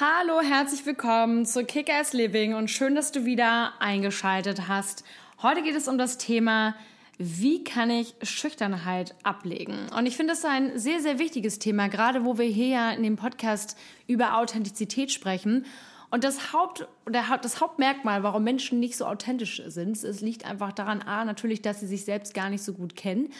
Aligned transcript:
Hallo, 0.00 0.40
herzlich 0.40 0.84
willkommen 0.84 1.46
zu 1.46 1.64
Kick-Ass 1.64 2.12
Living 2.12 2.54
und 2.54 2.70
schön, 2.70 2.94
dass 2.94 3.12
du 3.12 3.24
wieder 3.24 3.72
eingeschaltet 3.80 4.68
hast. 4.68 5.04
Heute 5.42 5.62
geht 5.62 5.74
es 5.74 5.88
um 5.88 5.98
das 5.98 6.18
Thema 6.18 6.74
wie 7.18 7.64
kann 7.64 7.88
ich 7.88 8.14
Schüchternheit 8.22 9.14
ablegen? 9.22 9.88
Und 9.96 10.04
ich 10.04 10.18
finde 10.18 10.34
das 10.34 10.44
ein 10.44 10.78
sehr, 10.78 11.00
sehr 11.00 11.18
wichtiges 11.18 11.58
Thema, 11.58 11.88
gerade 11.88 12.26
wo 12.26 12.36
wir 12.36 12.44
hier 12.44 12.68
ja 12.68 12.90
in 12.90 13.02
dem 13.02 13.16
Podcast 13.16 13.78
über 14.06 14.36
Authentizität 14.36 15.10
sprechen. 15.10 15.64
Und 16.10 16.24
das, 16.24 16.52
Haupt, 16.52 16.86
das 17.06 17.60
Hauptmerkmal, 17.60 18.22
warum 18.22 18.44
Menschen 18.44 18.80
nicht 18.80 18.96
so 18.96 19.06
authentisch 19.06 19.62
sind, 19.66 19.96
es 20.04 20.20
liegt 20.20 20.44
einfach 20.44 20.72
daran, 20.72 21.00
a, 21.02 21.24
natürlich, 21.24 21.62
dass 21.62 21.80
sie 21.80 21.86
sich 21.86 22.04
selbst 22.04 22.34
gar 22.34 22.50
nicht 22.50 22.62
so 22.62 22.74
gut 22.74 22.96
kennen. 22.96 23.30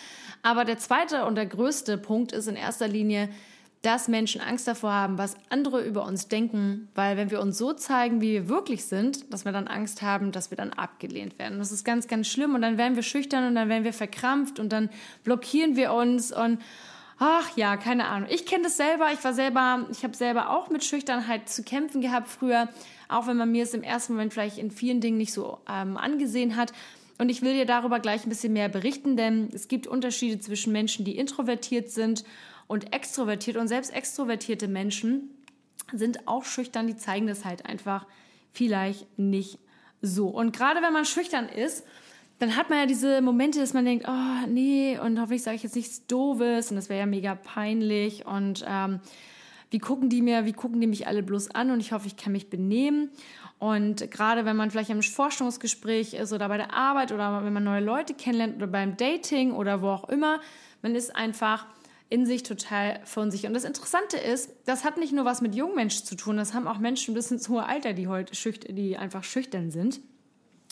Aber 0.43 0.65
der 0.65 0.79
zweite 0.79 1.27
und 1.27 1.35
der 1.35 1.47
größte 1.47 1.99
Punkt 1.99 2.33
ist 2.33 2.49
in 2.49 2.57
erster 2.57 2.89
Linie, 2.89 3.29
dass 3.83 4.09
Menschen 4.09 4.41
Angst 4.41 4.67
davor 4.67 4.93
haben, 4.93 5.19
was 5.19 5.37
andere 5.49 5.85
über 5.85 6.05
uns 6.05 6.29
denken, 6.29 6.89
weil 6.95 7.17
wenn 7.17 7.31
wir 7.31 7.41
uns 7.41 7.59
so 7.59 7.73
zeigen, 7.73 8.21
wie 8.21 8.33
wir 8.33 8.49
wirklich 8.49 8.85
sind, 8.85 9.33
dass 9.33 9.45
wir 9.45 9.53
dann 9.53 9.69
Angst 9.69 10.03
haben, 10.03 10.33
dass 10.33 10.51
wir 10.51 10.57
dann 10.57 10.73
abgelehnt 10.73 11.39
werden. 11.39 11.59
Das 11.59 11.71
ist 11.71 11.85
ganz, 11.85 12.09
ganz 12.09 12.27
schlimm 12.27 12.55
und 12.55 12.63
dann 12.63 12.79
werden 12.79 12.97
wir 12.97 13.03
schüchtern 13.03 13.47
und 13.47 13.55
dann 13.55 13.69
werden 13.69 13.85
wir 13.85 13.93
verkrampft 13.93 14.59
und 14.59 14.71
dann 14.71 14.91
blockieren 15.25 15.77
wir 15.77 15.93
uns 15.93 16.33
und 16.33 16.59
ach 17.19 17.57
ja, 17.57 17.77
keine 17.77 18.07
Ahnung. 18.07 18.29
Ich 18.31 18.47
kenne 18.47 18.65
das 18.65 18.77
selber. 18.77 19.13
Ich 19.13 19.23
war 19.23 19.35
selber, 19.35 19.87
ich 19.91 20.03
habe 20.03 20.17
selber 20.17 20.51
auch 20.51 20.69
mit 20.69 20.85
Schüchternheit 20.85 21.49
zu 21.49 21.63
kämpfen 21.63 22.01
gehabt 22.01 22.29
früher, 22.29 22.69
auch 23.09 23.27
wenn 23.27 23.37
man 23.37 23.53
mir 23.53 23.63
es 23.63 23.75
im 23.75 23.83
ersten 23.83 24.15
Moment 24.15 24.33
vielleicht 24.33 24.59
in 24.59 24.71
vielen 24.71 25.01
Dingen 25.01 25.19
nicht 25.19 25.33
so 25.33 25.59
ähm, 25.69 25.97
angesehen 25.97 26.57
hat. 26.57 26.73
Und 27.19 27.31
ich 27.31 27.41
will 27.41 27.55
dir 27.55 27.65
darüber 27.65 27.99
gleich 28.01 28.27
ein 28.27 28.29
bisschen 28.29 28.53
mehr 28.53 28.69
berichten, 28.69 29.17
denn 29.17 29.49
es 29.55 29.69
gibt 29.69 29.87
Unterschiede 29.87 30.39
zwischen 30.39 30.73
Menschen, 30.73 31.05
die 31.05 31.17
introvertiert 31.17 31.89
sind 31.91 32.25
und 32.67 32.95
extrovertiert. 32.95 33.57
Und 33.57 33.69
selbst 33.69 33.95
extrovertierte 33.95 34.69
Menschen 34.69 35.31
sind 35.93 36.27
auch 36.27 36.45
schüchtern, 36.45 36.87
die 36.87 36.97
zeigen 36.97 37.27
das 37.27 37.45
halt 37.45 37.67
einfach 37.67 38.07
vielleicht 38.53 39.19
nicht 39.19 39.59
so. 40.03 40.29
Und 40.29 40.57
gerade 40.57 40.83
wenn 40.83 40.93
man 40.93 41.05
schüchtern 41.05 41.49
ist, 41.49 41.85
dann 42.39 42.57
hat 42.57 42.69
man 42.69 42.81
ja 42.81 42.87
diese 42.87 43.23
Momente, 43.23 43.61
dass 43.61 43.73
man 43.73 43.85
denkt, 43.85 44.07
oh 44.09 44.47
nee, 44.49 44.99
und 44.99 45.19
hoffentlich 45.19 45.43
sage 45.43 45.57
ich 45.57 45.63
jetzt 45.63 45.77
nichts 45.77 46.07
Doofes 46.07 46.71
und 46.71 46.77
das 46.77 46.89
wäre 46.89 47.01
ja 47.01 47.07
mega 47.07 47.35
peinlich 47.35 48.27
und 48.27 48.65
ähm, 48.69 49.01
wie 49.71 49.79
gucken 49.79 50.09
die 50.11 50.23
mir, 50.23 50.45
wie 50.45 50.53
gucken 50.53 50.81
die 50.81 50.87
mich 50.87 51.07
alle 51.07 51.23
bloß 51.23 51.51
an 51.53 51.71
und 51.71 51.81
ich 51.81 51.93
hoffe, 51.93 52.07
ich 52.07 52.17
kann 52.17 52.33
mich 52.33 52.51
benehmen. 52.51 53.11
Und 53.59 54.11
gerade 54.11 54.45
wenn 54.45 54.55
man 54.55 54.71
vielleicht 54.71 54.91
im 54.91 55.03
Forschungsgespräch 55.03 56.13
ist 56.13 56.33
oder 56.33 56.49
bei 56.49 56.59
der 56.59 56.75
Arbeit 56.75 57.11
oder 57.11 57.43
wenn 57.43 57.53
man 57.55 57.65
neue 57.65 57.81
Leute 57.81 58.13
kennenlernt 58.13 58.57
oder 58.57 58.67
beim 58.67 58.97
Dating 58.99 59.53
oder 59.53 59.81
wo 59.81 59.89
auch 59.89 60.09
immer, 60.09 60.41
man 60.83 60.95
ist 60.95 61.17
einfach 61.17 61.67
in 62.09 62.27
sich 62.27 62.43
total 62.43 63.01
von 63.05 63.31
sich. 63.31 63.47
Und 63.47 63.55
das 63.55 63.65
Interessante 63.65 64.17
ist, 64.17 64.51
das 64.65 64.85
hat 64.85 64.97
nicht 64.97 65.13
nur 65.13 65.25
was 65.25 65.41
mit 65.41 65.55
jungen 65.55 65.75
Menschen 65.75 66.05
zu 66.05 66.15
tun, 66.15 66.37
das 66.37 66.55
haben 66.55 66.69
auch 66.69 66.79
Menschen 66.79 67.15
bis 67.15 67.31
ins 67.31 67.49
hohe 67.49 67.65
Alter, 67.65 67.93
die 67.95 68.07
heute 68.07 68.35
schüchtern, 68.35 68.77
die 68.77 68.97
einfach 68.97 69.25
schüchtern 69.25 69.71
sind. 69.71 70.01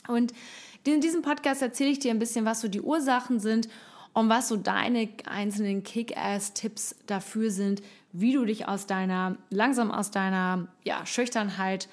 Und 0.06 0.32
in 0.84 1.00
diesem 1.00 1.22
Podcast 1.22 1.62
erzähle 1.62 1.90
ich 1.90 1.98
dir 1.98 2.10
ein 2.10 2.18
bisschen, 2.18 2.44
was 2.44 2.60
so 2.60 2.68
die 2.68 2.82
Ursachen 2.82 3.40
sind 3.40 3.68
und 4.12 4.28
was 4.28 4.48
so 4.48 4.56
deine 4.56 5.08
einzelnen 5.26 5.82
Kick-Ass-Tipps 5.82 6.96
dafür 7.06 7.50
sind, 7.50 7.82
wie 8.12 8.32
du 8.32 8.44
dich 8.44 8.68
aus 8.68 8.86
deiner, 8.86 9.36
langsam 9.50 9.90
aus 9.90 10.10
deiner 10.12 10.68
ja, 10.84 11.04
Schüchternheit 11.04 11.88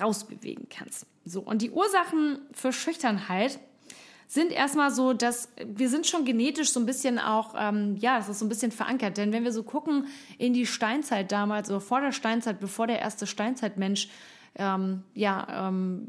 rausbewegen 0.00 0.68
kannst. 0.70 1.06
So, 1.24 1.40
und 1.40 1.60
die 1.60 1.70
Ursachen 1.70 2.38
für 2.52 2.72
Schüchternheit 2.72 3.60
sind 4.28 4.52
erstmal 4.52 4.90
so, 4.90 5.14
dass 5.14 5.48
wir 5.64 5.88
sind 5.88 6.06
schon 6.06 6.26
genetisch 6.26 6.70
so 6.70 6.78
ein 6.78 6.86
bisschen 6.86 7.18
auch, 7.18 7.54
ähm, 7.58 7.96
ja, 7.96 8.18
das 8.18 8.28
ist 8.28 8.38
so 8.38 8.44
ein 8.44 8.50
bisschen 8.50 8.70
verankert. 8.70 9.16
Denn 9.16 9.32
wenn 9.32 9.42
wir 9.42 9.52
so 9.52 9.62
gucken 9.62 10.06
in 10.36 10.52
die 10.52 10.66
Steinzeit 10.66 11.32
damals 11.32 11.70
oder 11.70 11.80
vor 11.80 12.02
der 12.02 12.12
Steinzeit, 12.12 12.60
bevor 12.60 12.86
der 12.86 13.00
erste 13.00 13.26
Steinzeitmensch 13.26 14.08
ähm, 14.56 15.02
ja, 15.14 15.68
ähm, 15.68 16.06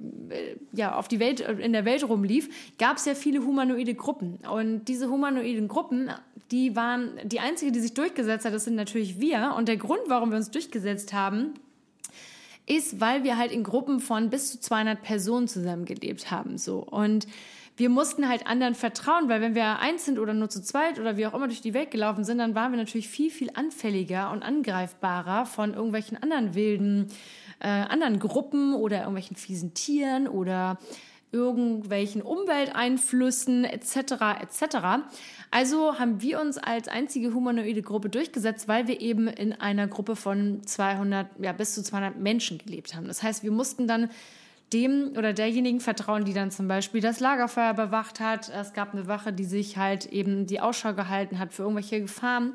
ja, 0.74 0.96
auf 0.96 1.08
die 1.08 1.20
Welt, 1.20 1.40
in 1.40 1.72
der 1.72 1.86
Welt 1.86 2.04
rumlief, 2.08 2.50
gab 2.78 2.98
es 2.98 3.06
ja 3.06 3.16
viele 3.16 3.46
humanoide 3.46 3.96
Gruppen. 3.96 4.40
Und 4.52 4.86
diese 4.86 5.10
humanoiden 5.10 5.70
Gruppen, 5.70 6.10
die 6.52 6.76
waren, 6.76 7.12
die 7.24 7.40
einzige, 7.40 7.72
die 7.72 7.80
sich 7.80 7.94
durchgesetzt 7.94 8.46
hat, 8.46 8.54
das 8.54 8.66
sind 8.66 8.76
natürlich 8.76 9.22
wir. 9.22 9.54
Und 9.56 9.70
der 9.70 9.78
Grund, 9.78 10.02
warum 10.08 10.32
wir 10.32 10.38
uns 10.38 10.52
durchgesetzt 10.52 11.14
haben, 11.14 11.54
ist, 12.66 13.00
weil 13.00 13.24
wir 13.24 13.38
halt 13.38 13.52
in 13.52 13.64
Gruppen 13.64 14.00
von 14.00 14.30
bis 14.30 14.52
zu 14.52 14.60
200 14.60 15.02
Personen 15.02 15.48
zusammengelebt 15.48 16.32
haben, 16.32 16.58
so. 16.58 16.80
Und 16.80 17.28
wir 17.80 17.90
mussten 17.90 18.28
halt 18.28 18.46
anderen 18.46 18.76
vertrauen, 18.76 19.30
weil 19.30 19.40
wenn 19.40 19.56
wir 19.56 19.80
eins 19.80 20.04
sind 20.04 20.20
oder 20.20 20.34
nur 20.34 20.50
zu 20.50 20.62
zweit 20.62 21.00
oder 21.00 21.16
wie 21.16 21.26
auch 21.26 21.34
immer 21.34 21.48
durch 21.48 21.62
die 21.62 21.74
Welt 21.74 21.92
gelaufen 21.92 22.26
sind, 22.26 22.38
dann 22.40 22.54
waren 22.54 22.74
wir 22.74 22.78
natürlich 22.78 23.08
viel, 23.08 23.32
viel 23.32 23.52
anfälliger 23.54 24.32
und 24.32 24.44
angreifbarer 24.44 25.46
von 25.46 25.74
irgendwelchen 25.74 26.22
anderen 26.22 26.56
wilden, 26.56 27.08
äh, 27.62 27.68
anderen 27.68 28.20
Gruppen 28.20 28.74
oder 28.74 28.98
irgendwelchen 29.00 29.38
fiesen 29.38 29.74
Tieren 29.74 30.28
oder 30.28 30.78
irgendwelchen 31.32 32.22
Umwelteinflüssen 32.22 33.64
etc. 33.64 33.96
etc. 34.42 34.78
Also 35.50 35.98
haben 36.00 36.22
wir 36.22 36.42
uns 36.42 36.58
als 36.58 36.90
einzige 36.90 37.34
humanoide 37.34 37.82
Gruppe 37.82 38.10
durchgesetzt, 38.10 38.68
weil 38.68 38.88
wir 38.88 39.00
eben 39.00 39.28
in 39.28 39.54
einer 39.54 39.88
Gruppe 39.88 40.18
von 40.18 40.64
200 40.66 41.28
ja 41.40 41.54
bis 41.54 41.76
zu 41.76 41.84
200 41.84 42.18
Menschen 42.18 42.58
gelebt 42.58 42.94
haben. 42.94 43.08
Das 43.08 43.24
heißt, 43.24 43.44
wir 43.44 43.52
mussten 43.52 43.88
dann 43.88 44.10
dem 44.74 45.14
oder 45.18 45.34
derjenigen 45.34 45.80
vertrauen, 45.80 46.26
die 46.26 46.34
dann 46.34 46.52
zum 46.52 46.68
Beispiel 46.68 47.02
das 47.02 47.20
Lagerfeuer 47.20 47.74
bewacht 47.74 48.20
hat. 48.20 48.50
Es 48.50 48.74
gab 48.74 48.94
eine 48.94 49.08
Wache, 49.08 49.34
die 49.34 49.46
sich 49.46 49.78
halt 49.78 50.06
eben 50.08 50.46
die 50.46 50.62
Ausschau 50.62 50.94
gehalten 50.94 51.40
hat 51.40 51.54
für 51.54 51.64
irgendwelche 51.64 52.02
Gefahren. 52.02 52.54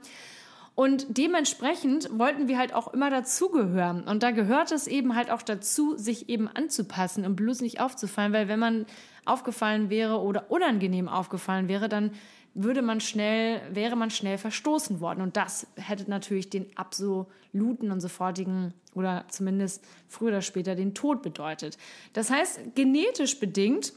Und 0.75 1.07
dementsprechend 1.17 2.09
wollten 2.19 2.49
wir 2.49 2.59
halt 2.59 2.75
auch 2.75 2.93
immer 2.93 3.09
dazugehören. 3.09 4.03
Und 4.03 4.23
da 4.25 4.33
gehört 4.33 4.73
es 4.73 4.89
eben 4.89 5.15
halt 5.15 5.31
auch 5.31 5.43
dazu, 5.43 5.97
sich 5.97 6.29
eben 6.29 6.49
anzupassen 6.49 7.25
und 7.25 7.37
bloß 7.37 7.61
nicht 7.61 7.81
aufzufallen, 7.81 8.33
weil 8.33 8.49
wenn 8.49 8.59
man 8.59 8.87
aufgefallen 9.25 9.89
wäre 9.89 10.21
oder 10.21 10.51
unangenehm 10.51 11.09
aufgefallen 11.09 11.69
wäre, 11.69 11.89
dann 11.89 12.11
würde 12.55 12.83
man 12.83 13.01
schnell, 13.01 13.61
wäre 13.73 13.97
man 13.97 14.11
schnell 14.11 14.39
verstoßen 14.39 15.01
worden. 15.01 15.21
Und 15.21 15.37
das 15.37 15.67
hätte 15.77 16.09
natürlich 16.09 16.51
den 16.51 16.67
absoluten 16.77 17.91
und 17.91 18.01
sofortigen 18.01 18.73
oder 18.95 19.25
zumindest 19.29 19.85
früher 20.09 20.29
oder 20.29 20.43
später 20.43 20.75
den 20.75 20.95
Tod 20.95 21.23
bedeutet. 21.23 21.77
Das 22.13 22.31
heißt, 22.31 22.75
genetisch 22.75 23.41
bedingt 23.41 23.93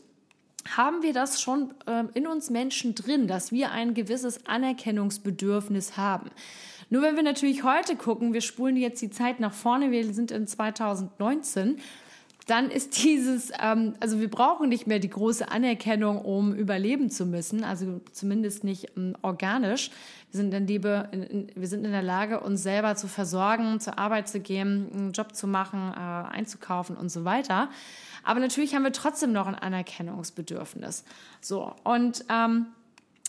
haben 0.75 1.01
wir 1.01 1.13
das 1.13 1.41
schon 1.41 1.73
äh, 1.85 2.03
in 2.13 2.28
uns 2.28 2.50
Menschen 2.50 2.96
drin, 2.96 3.28
dass 3.28 3.51
wir 3.51 3.72
ein 3.72 3.94
gewisses 3.94 4.46
Anerkennungsbedürfnis 4.47 5.96
haben. 5.96 6.29
Nur 6.90 7.03
wenn 7.03 7.16
wir 7.16 7.23
natürlich 7.23 7.63
heute 7.63 7.96
gucken, 7.96 8.34
wir 8.34 8.41
spulen 8.41 8.75
jetzt 8.75 9.01
die 9.01 9.09
Zeit 9.09 9.40
nach 9.40 9.53
vorne, 9.53 9.91
wir 9.91 10.13
sind 10.13 10.31
in 10.31 10.47
2019, 10.47 11.79
dann 12.47 12.72
ist 12.72 13.03
dieses, 13.03 13.52
ähm, 13.62 13.96
also 14.00 14.19
wir 14.19 14.30
brauchen 14.30 14.69
nicht 14.69 14.88
mehr 14.88 15.00
die 15.00 15.09
große 15.09 15.52
Anerkennung, 15.52 16.22
um 16.22 16.56
überleben 16.56 17.09
zu 17.09 17.25
müssen, 17.25 17.63
also 17.63 18.02
zumindest 18.13 18.63
nicht 18.63 18.97
ähm, 18.97 19.16
organisch. 19.22 19.91
Wir 20.32 20.38
sind, 20.40 20.53
in, 20.53 20.66
Liebe, 20.66 21.09
in, 21.11 21.23
in, 21.23 21.52
wir 21.55 21.67
sind 21.67 21.85
in 21.85 21.91
der 21.91 22.02
Lage, 22.02 22.40
uns 22.40 22.64
selber 22.64 22.96
zu 22.96 23.08
versorgen, 23.08 23.79
zur 23.79 23.99
Arbeit 23.99 24.29
zu 24.29 24.40
gehen, 24.40 24.90
einen 24.94 25.11
Job 25.11 25.35
zu 25.35 25.46
machen, 25.46 25.91
äh, 25.94 25.99
einzukaufen 25.99 26.96
und 26.96 27.09
so 27.09 27.26
weiter. 27.26 27.70
Aber 28.23 28.40
natürlich 28.40 28.76
haben 28.76 28.84
wir 28.84 28.93
trotzdem 28.93 29.34
noch 29.34 29.47
ein 29.47 29.55
Anerkennungsbedürfnis. 29.55 31.03
So, 31.41 31.73
und 31.84 32.23
ähm, 32.29 32.67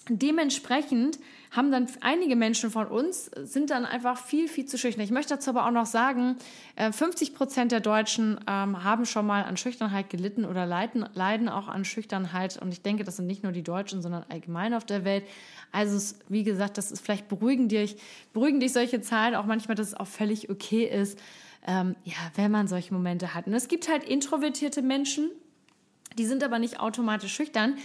dementsprechend 0.09 1.19
haben 1.51 1.71
dann 1.71 1.87
einige 2.01 2.37
Menschen 2.37 2.71
von 2.71 2.87
uns, 2.87 3.27
sind 3.43 3.71
dann 3.71 3.85
einfach 3.85 4.19
viel, 4.19 4.49
viel 4.49 4.67
zu 4.67 4.77
schüchtern. 4.77 5.03
Ich 5.03 5.11
möchte 5.11 5.35
dazu 5.35 5.51
aber 5.51 5.67
auch 5.67 5.71
noch 5.71 5.87
sagen, 5.87 6.37
50 6.77 7.31
äh, 7.31 7.33
Prozent 7.33 7.73
der 7.73 7.81
Deutschen 7.81 8.39
ähm, 8.47 8.85
haben 8.85 9.07
schon 9.07 9.27
mal 9.27 9.45
an 9.45 9.57
Schüchternheit 9.57 10.11
gelitten 10.11 10.45
oder 10.45 10.67
leiden, 10.67 11.09
leiden 11.15 11.49
auch 11.49 11.69
an 11.69 11.85
Schüchternheit. 11.85 12.61
Und 12.61 12.73
ich 12.73 12.83
denke, 12.83 13.05
das 13.05 13.17
sind 13.17 13.27
nicht 13.27 13.43
nur 13.43 13.53
die 13.53 13.63
Deutschen, 13.63 14.03
sondern 14.03 14.25
allgemein 14.29 14.75
auf 14.75 14.85
der 14.85 15.05
Welt. 15.05 15.25
Also, 15.73 16.17
wie 16.29 16.45
gesagt, 16.45 16.79
das 16.79 16.91
ist 16.91 17.01
vielleicht 17.01 17.29
beruhigen 17.29 17.69
dich, 17.69 17.97
beruhigen 18.33 18.61
dich 18.61 18.73
solche 18.73 19.01
Zahlen 19.01 19.35
auch 19.35 19.47
manchmal, 19.47 19.75
dass 19.75 19.89
es 19.89 19.95
auch 19.95 20.07
völlig 20.07 20.51
okay 20.51 20.85
ist, 20.85 21.19
ähm, 21.67 21.97
ja, 22.05 22.17
wenn 22.35 22.51
man 22.51 22.69
solche 22.69 22.93
Momente 22.93 23.35
hat. 23.35 23.47
Und 23.47 23.55
es 23.55 23.69
gibt 23.69 23.89
halt 23.89 24.05
introvertierte 24.05 24.83
Menschen, 24.83 25.31
die 26.17 26.27
sind 26.27 26.43
aber 26.43 26.59
nicht 26.59 26.81
automatisch 26.81 27.35
schüchtern, 27.35 27.77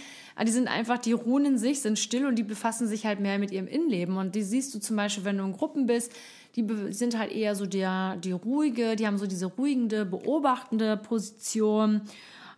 die 0.42 0.50
sind 0.50 0.66
einfach, 0.66 0.98
die 0.98 1.12
ruhen 1.12 1.44
in 1.44 1.58
sich, 1.58 1.80
sind 1.80 1.98
still 1.98 2.26
und 2.26 2.36
die 2.36 2.42
befassen 2.42 2.88
sich 2.88 3.06
halt 3.06 3.20
mehr 3.20 3.38
mit 3.38 3.52
ihrem 3.52 3.68
Innenleben. 3.68 4.16
Und 4.16 4.34
die 4.34 4.42
siehst 4.42 4.74
du 4.74 4.80
zum 4.80 4.96
Beispiel, 4.96 5.24
wenn 5.24 5.38
du 5.38 5.44
in 5.44 5.52
Gruppen 5.52 5.86
bist, 5.86 6.12
die 6.56 6.66
sind 6.90 7.18
halt 7.18 7.30
eher 7.32 7.54
so 7.54 7.66
der, 7.66 8.16
die 8.16 8.32
ruhige, 8.32 8.96
die 8.96 9.06
haben 9.06 9.18
so 9.18 9.26
diese 9.26 9.46
ruhigende, 9.46 10.04
beobachtende 10.04 10.96
Position 10.96 12.02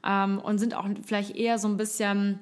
ähm, 0.07 0.39
und 0.39 0.59
sind 0.59 0.75
auch 0.75 0.89
vielleicht 1.05 1.37
eher 1.37 1.59
so 1.59 1.69
ein 1.69 1.77
bisschen 1.77 2.39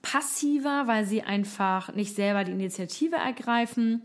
passiver, 0.00 0.86
weil 0.86 1.04
sie 1.04 1.22
einfach 1.22 1.94
nicht 1.94 2.14
selber 2.14 2.44
die 2.44 2.52
Initiative 2.52 3.16
ergreifen. 3.16 4.02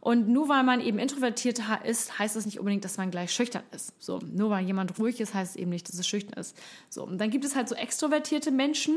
Und 0.00 0.28
nur 0.28 0.48
weil 0.48 0.62
man 0.62 0.80
eben 0.80 0.98
introvertiert 0.98 1.60
ist, 1.84 2.18
heißt 2.18 2.36
das 2.36 2.46
nicht 2.46 2.58
unbedingt, 2.58 2.84
dass 2.84 2.96
man 2.96 3.10
gleich 3.10 3.32
schüchtern 3.32 3.64
ist. 3.72 3.92
So, 3.98 4.20
nur 4.32 4.50
weil 4.50 4.64
jemand 4.64 4.98
ruhig 4.98 5.20
ist, 5.20 5.34
heißt 5.34 5.56
es 5.56 5.60
eben 5.60 5.70
nicht, 5.70 5.88
dass 5.88 5.98
es 5.98 6.06
schüchtern 6.06 6.38
ist. 6.38 6.56
So, 6.88 7.04
und 7.04 7.18
dann 7.18 7.30
gibt 7.30 7.44
es 7.44 7.56
halt 7.56 7.68
so 7.68 7.74
extrovertierte 7.74 8.50
Menschen. 8.50 8.96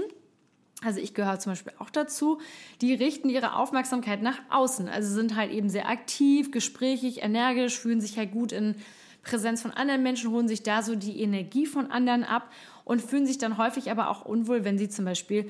Also 0.83 0.99
ich 0.99 1.13
gehöre 1.13 1.39
zum 1.39 1.51
Beispiel 1.51 1.73
auch 1.79 1.89
dazu, 1.89 2.39
die 2.81 2.93
richten 2.93 3.29
ihre 3.29 3.55
Aufmerksamkeit 3.55 4.21
nach 4.21 4.39
außen. 4.49 4.89
Also 4.89 5.13
sind 5.13 5.35
halt 5.35 5.51
eben 5.51 5.69
sehr 5.69 5.87
aktiv, 5.87 6.51
gesprächig, 6.51 7.21
energisch, 7.21 7.79
fühlen 7.79 8.01
sich 8.01 8.17
halt 8.17 8.31
gut 8.31 8.51
in 8.51 8.75
Präsenz 9.23 9.61
von 9.61 9.71
anderen 9.71 10.01
Menschen, 10.01 10.31
holen 10.31 10.47
sich 10.47 10.63
da 10.63 10.81
so 10.81 10.95
die 10.95 11.21
Energie 11.21 11.67
von 11.67 11.91
anderen 11.91 12.23
ab 12.23 12.51
und 12.83 13.01
fühlen 13.01 13.27
sich 13.27 13.37
dann 13.37 13.57
häufig 13.57 13.91
aber 13.91 14.09
auch 14.09 14.25
unwohl, 14.25 14.63
wenn 14.63 14.77
sie 14.77 14.89
zum 14.89 15.05
Beispiel 15.05 15.49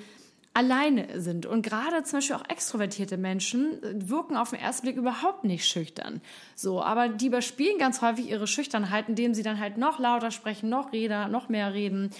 alleine 0.53 1.21
sind. 1.21 1.45
Und 1.45 1.61
gerade 1.61 2.03
zum 2.03 2.17
Beispiel 2.17 2.35
auch 2.35 2.49
extrovertierte 2.49 3.17
Menschen 3.17 3.79
wirken 3.81 4.35
auf 4.35 4.49
den 4.49 4.59
ersten 4.59 4.87
Blick 4.87 4.97
überhaupt 4.97 5.43
nicht 5.43 5.65
schüchtern. 5.65 6.21
So, 6.55 6.83
aber 6.83 7.09
die 7.09 7.27
überspielen 7.27 7.77
ganz 7.77 8.01
häufig 8.01 8.29
ihre 8.29 8.47
Schüchternheit, 8.47 9.07
indem 9.07 9.33
sie 9.33 9.43
dann 9.43 9.59
halt 9.59 9.77
noch 9.77 9.99
lauter 9.99 10.31
sprechen, 10.31 10.69
noch 10.69 10.91
reden, 10.91 11.31
noch 11.31 11.47
mehr 11.47 11.73
reden 11.73 12.11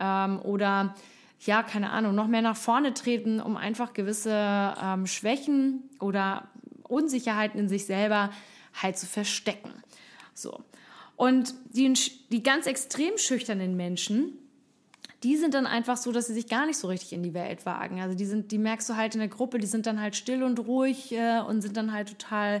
ähm, 0.00 0.40
oder 0.42 0.94
ja, 1.40 1.62
keine 1.62 1.90
Ahnung, 1.90 2.14
noch 2.14 2.26
mehr 2.26 2.40
nach 2.40 2.56
vorne 2.56 2.94
treten, 2.94 3.40
um 3.40 3.56
einfach 3.56 3.92
gewisse 3.92 4.74
ähm, 4.82 5.06
Schwächen 5.06 5.90
oder 6.00 6.48
Unsicherheiten 6.84 7.60
in 7.60 7.68
sich 7.68 7.84
selber 7.84 8.30
halt 8.82 8.96
zu 8.96 9.06
verstecken. 9.06 9.72
So. 10.32 10.64
Und 11.16 11.54
die, 11.70 11.92
die 12.30 12.42
ganz 12.42 12.66
extrem 12.66 13.18
schüchternen 13.18 13.76
Menschen, 13.76 14.38
die 15.24 15.36
sind 15.36 15.54
dann 15.54 15.66
einfach 15.66 15.96
so, 15.96 16.12
dass 16.12 16.26
sie 16.26 16.34
sich 16.34 16.48
gar 16.48 16.66
nicht 16.66 16.78
so 16.78 16.86
richtig 16.86 17.14
in 17.14 17.22
die 17.22 17.32
Welt 17.32 17.64
wagen. 17.64 18.00
Also 18.00 18.14
die 18.14 18.26
sind, 18.26 18.52
die 18.52 18.58
merkst 18.58 18.88
du 18.90 18.96
halt 18.96 19.14
in 19.14 19.20
der 19.20 19.28
Gruppe, 19.28 19.58
die 19.58 19.66
sind 19.66 19.86
dann 19.86 20.00
halt 20.00 20.14
still 20.14 20.42
und 20.42 20.60
ruhig 20.60 21.12
äh, 21.12 21.40
und 21.40 21.62
sind 21.62 21.78
dann 21.78 21.92
halt 21.92 22.10
total, 22.10 22.60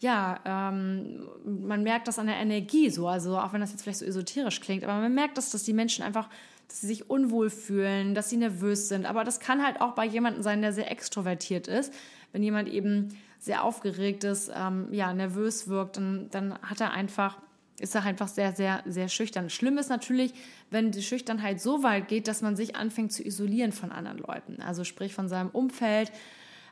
ja, 0.00 0.40
ähm, 0.46 1.28
man 1.44 1.82
merkt 1.82 2.08
das 2.08 2.18
an 2.18 2.26
der 2.26 2.36
Energie 2.36 2.88
so. 2.88 3.06
Also 3.08 3.38
auch 3.38 3.52
wenn 3.52 3.60
das 3.60 3.72
jetzt 3.72 3.82
vielleicht 3.82 3.98
so 3.98 4.06
esoterisch 4.06 4.60
klingt, 4.62 4.84
aber 4.84 4.94
man 4.94 5.14
merkt 5.14 5.36
das, 5.36 5.50
dass 5.50 5.64
die 5.64 5.74
Menschen 5.74 6.02
einfach, 6.02 6.30
dass 6.66 6.80
sie 6.80 6.86
sich 6.86 7.10
unwohl 7.10 7.50
fühlen, 7.50 8.14
dass 8.14 8.30
sie 8.30 8.38
nervös 8.38 8.88
sind. 8.88 9.04
Aber 9.04 9.22
das 9.22 9.38
kann 9.38 9.62
halt 9.62 9.82
auch 9.82 9.92
bei 9.92 10.06
jemandem 10.06 10.42
sein, 10.42 10.62
der 10.62 10.72
sehr 10.72 10.90
extrovertiert 10.90 11.68
ist. 11.68 11.92
Wenn 12.32 12.42
jemand 12.42 12.70
eben 12.70 13.18
sehr 13.38 13.62
aufgeregt 13.64 14.24
ist, 14.24 14.50
ähm, 14.54 14.88
ja, 14.92 15.12
nervös 15.12 15.68
wirkt, 15.68 15.98
dann, 15.98 16.28
dann 16.30 16.58
hat 16.62 16.80
er 16.80 16.92
einfach 16.92 17.36
ist 17.80 17.94
er 17.94 18.04
einfach 18.04 18.28
sehr, 18.28 18.52
sehr, 18.52 18.82
sehr 18.86 19.08
schüchtern. 19.08 19.50
Schlimm 19.50 19.78
ist 19.78 19.88
natürlich, 19.88 20.34
wenn 20.70 20.90
die 20.90 21.02
Schüchternheit 21.02 21.60
so 21.60 21.82
weit 21.82 22.08
geht, 22.08 22.28
dass 22.28 22.42
man 22.42 22.56
sich 22.56 22.76
anfängt 22.76 23.12
zu 23.12 23.24
isolieren 23.24 23.72
von 23.72 23.92
anderen 23.92 24.18
Leuten. 24.18 24.60
Also 24.60 24.84
sprich 24.84 25.14
von 25.14 25.28
seinem 25.28 25.50
Umfeld 25.50 26.12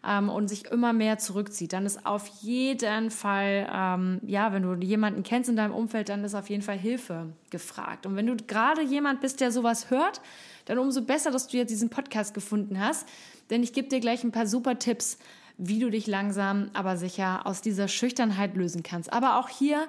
ähm, 0.06 0.29
und 0.29 0.49
sich 0.49 0.67
immer 0.67 0.93
mehr 0.93 1.19
zurückzieht. 1.19 1.73
Dann 1.73 1.87
ist 1.87 2.06
auf 2.06 2.26
jeden 2.41 3.11
Fall, 3.11 3.69
ähm, 3.73 4.20
ja, 4.26 4.53
wenn 4.53 4.62
du 4.62 4.75
jemanden 4.75 5.23
kennst 5.23 5.49
in 5.49 5.56
deinem 5.56 5.75
Umfeld, 5.75 6.08
dann 6.08 6.25
ist 6.25 6.35
auf 6.35 6.49
jeden 6.49 6.62
Fall 6.62 6.79
Hilfe 6.79 7.32
gefragt. 7.50 8.06
Und 8.06 8.17
wenn 8.17 8.26
du 8.26 8.37
gerade 8.37 8.82
jemand 8.82 9.20
bist, 9.20 9.41
der 9.41 9.50
sowas 9.50 9.91
hört, 9.91 10.20
dann 10.67 10.79
umso 10.79 11.03
besser, 11.03 11.31
dass 11.31 11.49
du 11.49 11.56
jetzt 11.56 11.70
diesen 11.70 11.91
Podcast 11.91 12.35
gefunden 12.35 12.81
hast. 12.81 13.08
Denn 13.50 13.62
ich 13.62 13.73
gebe 13.73 13.88
dir 13.88 14.00
gleich 14.00 14.25
ein 14.25 14.32
paar 14.32 14.47
super 14.47 14.79
Tipps, 14.79 15.19
wie 15.58 15.79
du 15.79 15.91
dich 15.91 16.06
langsam, 16.06 16.70
aber 16.75 16.97
sicher 16.97 17.47
aus 17.47 17.62
dieser 17.62 17.88
Schüchternheit 17.88 18.56
lösen 18.56 18.82
kannst. 18.82 19.12
Aber 19.12 19.38
auch 19.38 19.49
hier 19.49 19.88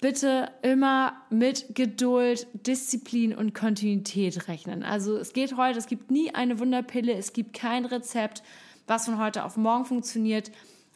bitte 0.00 0.50
immer 0.62 1.12
mit 1.30 1.74
Geduld, 1.74 2.46
Disziplin 2.54 3.34
und 3.34 3.54
Kontinuität 3.54 4.48
rechnen. 4.48 4.82
Also 4.82 5.16
es 5.16 5.32
geht 5.32 5.56
heute, 5.56 5.78
es 5.78 5.86
gibt 5.86 6.10
nie 6.10 6.34
eine 6.34 6.58
Wunderpille, 6.58 7.12
es 7.12 7.32
gibt 7.32 7.52
kein 7.52 7.84
Rezept, 7.84 8.42
was 8.86 9.04
von 9.04 9.18
heute 9.18 9.44
auf 9.44 9.56
morgen 9.56 9.84
funktioniert. 9.84 10.50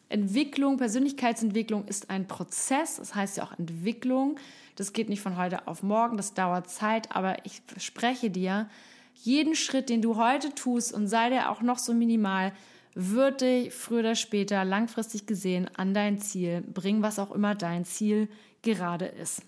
Entwicklung, 0.09 0.77
Persönlichkeitsentwicklung 0.79 1.87
ist 1.87 2.11
ein 2.11 2.27
Prozess, 2.27 2.97
das 2.97 3.15
heißt 3.15 3.37
ja 3.37 3.45
auch 3.45 3.59
Entwicklung. 3.59 4.37
Das 4.77 4.93
geht 4.93 5.09
nicht 5.09 5.21
von 5.21 5.37
heute 5.37 5.69
auf 5.69 5.83
morgen, 5.83 6.17
das 6.17 6.35
dauert 6.35 6.71
Zeit, 6.71 7.15
aber 7.15 7.45
ich 7.45 7.63
verspreche 7.67 8.31
dir, 8.31 8.69
jeden 9.15 9.55
Schritt, 9.55 9.89
den 9.89 10.03
du 10.03 10.17
heute 10.17 10.55
tust 10.55 10.93
und 10.93 11.07
sei 11.09 11.31
der 11.31 11.51
auch 11.51 11.63
noch 11.63 11.79
so 11.79 11.95
minimal, 11.95 12.53
wird 12.95 13.41
dich 13.41 13.73
früher 13.73 14.01
oder 14.01 14.15
später 14.15 14.65
langfristig 14.65 15.27
gesehen 15.27 15.69
an 15.77 15.95
dein 15.95 16.19
Ziel 16.19 16.63
bringen, 16.63 17.03
was 17.03 17.19
auch 17.19 17.33
immer 17.33 17.55
dein 17.55 17.85
Ziel 17.85 18.29
gerade 18.65 19.07
ist. 19.07 19.43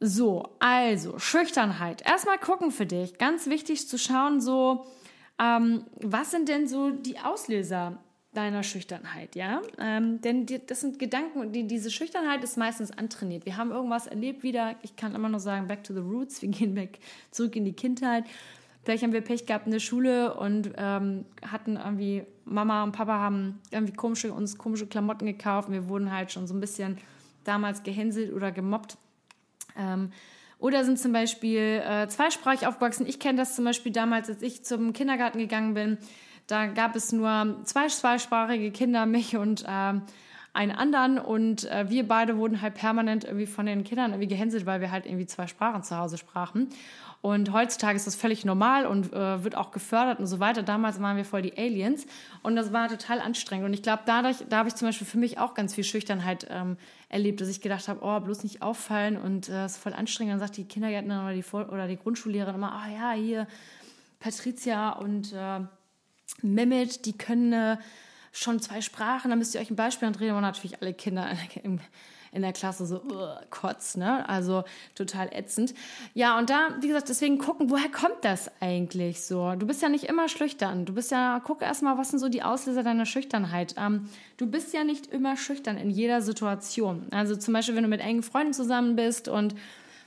So, 0.00 0.54
also 0.60 1.18
Schüchternheit. 1.18 2.02
Erstmal 2.06 2.38
gucken 2.38 2.70
für 2.70 2.86
dich. 2.86 3.18
Ganz 3.18 3.48
wichtig 3.48 3.88
zu 3.88 3.98
schauen, 3.98 4.40
so, 4.40 4.86
ähm, 5.40 5.84
was 5.96 6.30
sind 6.30 6.48
denn 6.48 6.68
so 6.68 6.90
die 6.90 7.18
Auslöser 7.18 7.98
deiner 8.32 8.62
Schüchternheit, 8.62 9.34
ja? 9.34 9.60
Ähm, 9.78 10.20
denn 10.20 10.46
die, 10.46 10.64
das 10.64 10.82
sind 10.82 11.00
Gedanken, 11.00 11.50
die, 11.52 11.66
diese 11.66 11.90
Schüchternheit 11.90 12.44
ist 12.44 12.56
meistens 12.56 12.92
antrainiert. 12.96 13.46
Wir 13.46 13.56
haben 13.56 13.72
irgendwas 13.72 14.06
erlebt 14.06 14.44
wieder, 14.44 14.76
ich 14.82 14.94
kann 14.94 15.14
immer 15.14 15.28
nur 15.28 15.40
sagen, 15.40 15.66
back 15.66 15.82
to 15.82 15.92
the 15.92 16.00
roots, 16.00 16.42
wir 16.42 16.48
gehen 16.50 16.76
weg 16.76 17.00
zurück 17.32 17.56
in 17.56 17.64
die 17.64 17.72
Kindheit. 17.72 18.24
Vielleicht 18.84 19.02
haben 19.02 19.12
wir 19.12 19.20
Pech 19.20 19.46
gehabt 19.46 19.66
in 19.66 19.72
der 19.72 19.80
Schule 19.80 20.34
und 20.34 20.72
ähm, 20.76 21.24
hatten 21.42 21.76
irgendwie, 21.76 22.22
Mama 22.44 22.84
und 22.84 22.92
Papa 22.92 23.18
haben 23.18 23.60
irgendwie 23.70 23.92
komische, 23.92 24.32
uns 24.32 24.56
komische 24.56 24.86
Klamotten 24.86 25.26
gekauft. 25.26 25.70
Wir 25.70 25.88
wurden 25.88 26.12
halt 26.12 26.30
schon 26.32 26.46
so 26.46 26.54
ein 26.54 26.60
bisschen 26.60 26.96
damals 27.48 27.82
gehänselt 27.82 28.32
oder 28.32 28.52
gemobbt. 28.52 28.96
Ähm, 29.76 30.12
oder 30.58 30.84
sind 30.84 30.98
zum 30.98 31.12
Beispiel 31.12 31.82
äh, 31.84 32.08
zweisprachig 32.08 32.66
aufgewachsen. 32.66 33.06
Ich 33.06 33.20
kenne 33.20 33.38
das 33.38 33.54
zum 33.54 33.64
Beispiel 33.64 33.92
damals, 33.92 34.28
als 34.28 34.42
ich 34.42 34.64
zum 34.64 34.92
Kindergarten 34.92 35.38
gegangen 35.38 35.74
bin. 35.74 35.98
Da 36.46 36.66
gab 36.66 36.96
es 36.96 37.12
nur 37.12 37.60
zwei 37.64 37.88
zweisprachige 37.88 38.70
Kinder, 38.72 39.06
mich 39.06 39.36
und 39.36 39.64
äh, 39.68 39.94
einen 40.58 40.72
anderen. 40.72 41.18
Und 41.18 41.70
äh, 41.70 41.88
wir 41.88 42.06
beide 42.06 42.36
wurden 42.36 42.60
halt 42.60 42.74
permanent 42.74 43.24
irgendwie 43.24 43.46
von 43.46 43.64
den 43.64 43.84
Kindern 43.84 44.10
irgendwie 44.10 44.26
gehänselt, 44.26 44.66
weil 44.66 44.80
wir 44.80 44.90
halt 44.90 45.06
irgendwie 45.06 45.26
zwei 45.26 45.46
Sprachen 45.46 45.84
zu 45.84 45.96
Hause 45.96 46.18
sprachen. 46.18 46.68
Und 47.20 47.52
heutzutage 47.52 47.96
ist 47.96 48.06
das 48.06 48.14
völlig 48.14 48.44
normal 48.44 48.86
und 48.86 49.12
äh, 49.12 49.42
wird 49.42 49.56
auch 49.56 49.70
gefördert 49.70 50.20
und 50.20 50.26
so 50.26 50.40
weiter. 50.40 50.62
Damals 50.62 51.00
waren 51.00 51.16
wir 51.16 51.24
voll 51.24 51.42
die 51.42 51.56
Aliens 51.56 52.06
und 52.42 52.54
das 52.54 52.72
war 52.72 52.88
total 52.88 53.20
anstrengend. 53.20 53.66
Und 53.66 53.72
ich 53.72 53.82
glaube, 53.82 54.02
dadurch, 54.06 54.36
da 54.48 54.58
habe 54.58 54.68
ich 54.68 54.74
zum 54.74 54.86
Beispiel 54.86 55.06
für 55.06 55.18
mich 55.18 55.38
auch 55.38 55.54
ganz 55.54 55.74
viel 55.74 55.84
Schüchternheit 55.84 56.46
ähm, 56.50 56.76
erlebt, 57.08 57.40
dass 57.40 57.48
ich 57.48 57.60
gedacht 57.60 57.88
habe, 57.88 58.00
oh, 58.02 58.20
bloß 58.20 58.42
nicht 58.44 58.62
auffallen 58.62 59.16
und 59.16 59.48
äh, 59.48 59.64
es 59.64 59.72
ist 59.72 59.82
voll 59.82 59.94
anstrengend. 59.94 60.34
Dann 60.34 60.40
sagt 60.40 60.56
die 60.56 60.64
Kindergärtnerin 60.64 61.24
oder 61.24 61.34
die, 61.34 61.72
oder 61.72 61.88
die 61.88 61.96
Grundschullehrerin 61.96 62.54
immer, 62.54 62.72
ah 62.72 62.84
oh, 62.86 62.94
ja, 62.94 63.12
hier 63.12 63.46
Patricia 64.20 64.90
und 64.90 65.32
äh, 65.32 65.60
Mehmet, 66.42 67.04
die 67.04 67.16
können 67.16 67.52
äh, 67.52 67.76
schon 68.38 68.60
zwei 68.60 68.80
Sprachen, 68.80 69.30
da 69.30 69.36
müsst 69.36 69.54
ihr 69.54 69.60
euch 69.60 69.70
ein 69.70 69.76
Beispiel 69.76 70.08
andrehen. 70.08 70.34
Und 70.34 70.42
natürlich 70.42 70.80
alle 70.80 70.94
Kinder 70.94 71.28
im 71.62 71.80
in 72.32 72.42
der 72.42 72.52
Klasse 72.52 72.86
so 72.86 73.02
kotz, 73.50 73.96
ne? 73.96 74.28
Also 74.28 74.64
total 74.94 75.28
ätzend. 75.32 75.74
Ja, 76.14 76.38
und 76.38 76.50
da, 76.50 76.76
wie 76.80 76.88
gesagt, 76.88 77.08
deswegen 77.08 77.38
gucken, 77.38 77.70
woher 77.70 77.90
kommt 77.90 78.22
das 78.22 78.50
eigentlich 78.60 79.22
so? 79.22 79.54
Du 79.54 79.66
bist 79.66 79.82
ja 79.82 79.88
nicht 79.88 80.04
immer 80.04 80.28
schüchtern. 80.28 80.84
Du 80.84 80.92
bist 80.92 81.10
ja, 81.10 81.40
guck 81.44 81.62
erstmal, 81.62 81.98
was 81.98 82.10
sind 82.10 82.18
so 82.18 82.28
die 82.28 82.42
Auslöser 82.42 82.82
deiner 82.82 83.06
Schüchternheit. 83.06 83.74
Ähm, 83.78 84.08
du 84.36 84.46
bist 84.46 84.74
ja 84.74 84.84
nicht 84.84 85.06
immer 85.06 85.36
schüchtern 85.36 85.76
in 85.78 85.90
jeder 85.90 86.20
Situation. 86.20 87.06
Also 87.10 87.36
zum 87.36 87.54
Beispiel, 87.54 87.76
wenn 87.76 87.84
du 87.84 87.88
mit 87.88 88.00
engen 88.00 88.22
Freunden 88.22 88.52
zusammen 88.52 88.96
bist 88.96 89.28
und 89.28 89.54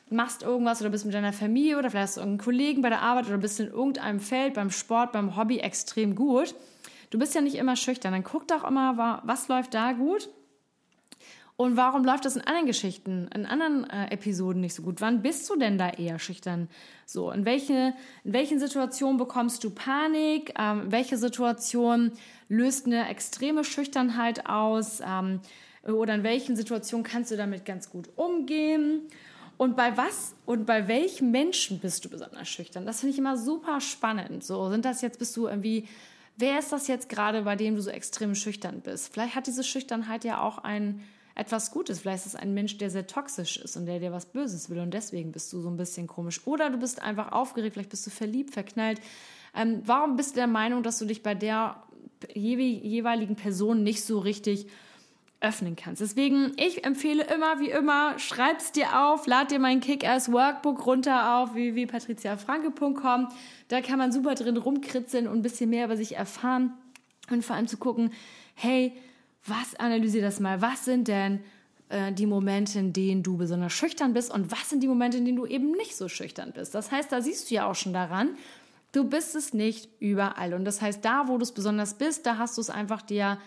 machst 0.10 0.44
irgendwas 0.44 0.82
oder 0.82 0.90
bist 0.90 1.06
mit 1.06 1.14
deiner 1.14 1.34
Familie 1.34 1.78
oder 1.78 1.90
vielleicht 1.90 2.10
hast 2.10 2.18
du 2.18 2.22
irgendeinen 2.22 2.46
Kollegen 2.46 2.82
bei 2.82 2.90
der 2.90 3.02
Arbeit 3.02 3.28
oder 3.28 3.38
bist 3.38 3.60
in 3.62 3.68
irgendeinem 3.68 4.20
Feld, 4.20 4.56
beim 4.56 4.70
Sport, 4.70 5.14
beim 5.14 5.38
Hobby 5.38 5.60
extrem 5.60 6.16
gut. 6.16 6.54
Du 7.12 7.20
bist 7.20 7.36
ja 7.36 7.42
nicht 7.42 7.56
immer 7.56 7.76
schüchtern. 7.76 8.14
Dann 8.14 8.24
guck 8.24 8.48
doch 8.48 8.64
immer, 8.64 9.22
was 9.24 9.48
läuft 9.48 9.76
da 9.76 9.92
gut 9.92 10.30
und 11.62 11.78
warum 11.78 12.04
läuft 12.04 12.26
das 12.26 12.36
in 12.36 12.42
anderen 12.42 12.66
Geschichten, 12.66 13.30
in 13.36 13.46
anderen 13.46 13.88
äh, 13.88 14.12
Episoden 14.12 14.62
nicht 14.62 14.74
so 14.74 14.82
gut? 14.82 15.00
Wann 15.00 15.22
bist 15.22 15.48
du 15.48 15.56
denn 15.56 15.78
da 15.78 15.90
eher 15.90 16.18
schüchtern? 16.18 16.70
So, 17.06 17.30
in, 17.30 17.46
welche, 17.46 17.94
in 18.24 18.34
welchen 18.34 18.60
Situationen 18.60 19.18
bekommst 19.18 19.64
du 19.64 19.70
Panik? 19.70 20.54
Ähm, 20.58 20.86
welche 20.88 21.18
Situation 21.18 22.14
löst 22.50 22.88
eine 22.88 23.10
extreme 23.10 23.64
Schüchternheit 23.64 24.48
aus? 24.48 25.02
Ähm, 25.06 25.42
oder 25.84 26.16
in 26.16 26.24
welchen 26.24 26.56
Situationen 26.56 27.04
kannst 27.04 27.30
du 27.30 27.38
damit 27.38 27.66
ganz 27.66 27.92
gut 27.92 28.10
umgehen? 28.16 29.02
Und 29.58 29.78
bei 29.78 29.96
was 29.96 30.34
und 30.48 30.66
bei 30.66 30.88
welchen 30.88 31.30
Menschen 31.30 31.80
bist 31.80 32.04
du 32.04 32.10
besonders 32.10 32.50
schüchtern? 32.50 32.88
Das 32.88 33.02
finde 33.02 33.14
ich 33.14 33.20
immer 33.20 33.38
super 33.38 33.80
spannend. 33.82 34.44
So, 34.44 34.72
sind 34.72 34.84
das 34.84 35.04
jetzt, 35.04 35.20
bist 35.20 35.38
du 35.38 35.46
irgendwie, 35.46 35.88
wer 36.38 36.60
ist 36.60 36.72
das 36.72 36.88
jetzt 36.88 37.10
gerade, 37.10 37.44
bei 37.44 37.56
dem 37.56 37.76
du 37.76 37.82
so 37.82 37.90
extrem 37.90 38.36
schüchtern 38.36 38.82
bist? 38.82 39.14
Vielleicht 39.14 39.36
hat 39.36 39.48
diese 39.48 39.64
Schüchternheit 39.64 40.24
ja 40.24 40.42
auch 40.42 40.60
einen 40.60 41.04
etwas 41.36 41.72
Gutes. 41.72 42.00
Vielleicht 42.00 42.26
ist 42.26 42.34
es 42.34 42.36
ein 42.36 42.54
Mensch, 42.54 42.78
der 42.78 42.90
sehr 42.90 43.08
toxisch 43.08 43.58
ist 43.58 43.78
und 43.78 43.86
der 43.86 44.00
dir 44.00 44.12
was 44.12 44.26
Böses 44.26 44.70
will 44.70 44.80
und 44.80 44.94
deswegen 44.94 45.32
bist 45.32 45.52
du 45.54 45.62
so 45.62 45.70
ein 45.70 45.78
bisschen 45.78 46.08
komisch. 46.08 46.46
Oder 46.46 46.70
du 46.70 46.78
bist 46.78 47.02
einfach 47.02 47.32
aufgeregt, 47.32 47.74
vielleicht 47.74 47.90
bist 47.90 48.06
du 48.06 48.10
verliebt, 48.10 48.54
verknallt. 48.54 49.00
Ähm, 49.56 49.82
warum 49.86 50.18
bist 50.18 50.32
du 50.32 50.36
der 50.36 50.48
Meinung, 50.48 50.84
dass 50.84 51.00
du 51.00 51.06
dich 51.06 51.24
bei 51.24 51.36
der 51.36 51.82
jeweiligen 52.34 53.36
Person 53.36 53.84
nicht 53.84 54.04
so 54.04 54.20
richtig 54.20 54.68
öffnen 55.42 55.76
kannst. 55.76 56.02
Deswegen, 56.02 56.54
ich 56.58 56.86
empfehle 56.86 57.24
immer, 57.24 57.60
wie 57.60 57.72
immer, 57.72 58.18
schreib's 58.20 58.72
dir 58.72 59.00
auf, 59.04 59.26
lad 59.26 59.52
dir 59.52 59.60
mein 59.60 59.80
Kick-Ass-Workbook 59.80 60.86
runter 60.86 61.38
auf 61.38 61.56
www.patriziafranke.com. 61.56 63.28
Da 63.68 63.82
kann 63.82 63.98
man 63.98 64.12
super 64.12 64.36
drin 64.36 64.58
rumkritzeln 64.58 65.28
und 65.28 65.40
ein 65.40 65.42
bisschen 65.42 65.72
mehr 65.72 65.86
über 65.86 65.98
sich 65.98 66.16
erfahren 66.16 66.74
und 67.32 67.44
vor 67.44 67.56
allem 67.56 67.68
zu 67.68 67.78
gucken, 67.78 68.12
hey, 68.54 68.94
was 69.46 69.76
analysier 69.76 70.22
das 70.22 70.40
mal? 70.40 70.62
Was 70.62 70.86
sind 70.86 71.08
denn 71.08 71.40
äh, 71.90 72.14
die 72.14 72.28
Momente, 72.28 72.78
in 72.78 72.94
denen 72.94 73.24
du 73.24 73.38
besonders 73.38 73.74
schüchtern 73.74 74.14
bist 74.14 74.32
und 74.32 74.52
was 74.52 74.70
sind 74.70 74.84
die 74.84 74.88
Momente, 74.88 75.18
in 75.18 75.26
denen 75.26 75.38
du 75.38 75.48
eben 75.48 75.72
nicht 75.72 75.96
so 75.96 76.08
schüchtern 76.08 76.52
bist? 76.54 76.76
Das 76.76 76.92
heißt, 76.92 77.12
da 77.12 77.22
siehst 77.22 77.50
du 77.50 77.56
ja 77.56 77.66
auch 77.68 77.76
schon 77.76 77.94
daran, 77.94 78.38
du 78.92 79.06
bist 79.06 79.36
es 79.36 79.54
nicht 79.54 79.90
überall. 80.00 80.54
Und 80.54 80.66
das 80.66 80.82
heißt, 80.82 81.04
da, 81.04 81.28
wo 81.28 81.38
du 81.38 81.44
es 81.44 81.52
besonders 81.52 81.96
bist, 81.96 82.28
da 82.28 82.38
hast 82.38 82.58
du 82.58 82.62
es 82.62 82.70
einfach 82.70 83.02
dir 83.02 83.40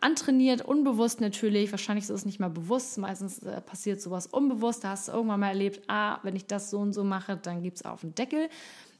antrainiert, 0.00 0.62
unbewusst 0.62 1.20
natürlich. 1.20 1.70
Wahrscheinlich 1.70 2.04
ist 2.04 2.10
es 2.10 2.24
nicht 2.24 2.40
mal 2.40 2.50
bewusst. 2.50 2.98
Meistens 2.98 3.42
äh, 3.42 3.60
passiert 3.60 4.00
sowas 4.00 4.26
unbewusst. 4.26 4.84
Da 4.84 4.90
hast 4.90 5.08
du 5.08 5.12
irgendwann 5.12 5.40
mal 5.40 5.48
erlebt, 5.48 5.82
ah, 5.88 6.18
wenn 6.22 6.36
ich 6.36 6.46
das 6.46 6.70
so 6.70 6.78
und 6.78 6.92
so 6.92 7.04
mache, 7.04 7.36
dann 7.36 7.62
gibt 7.62 7.78
es 7.78 7.84
auf 7.84 8.02
den 8.02 8.14
Deckel. 8.14 8.48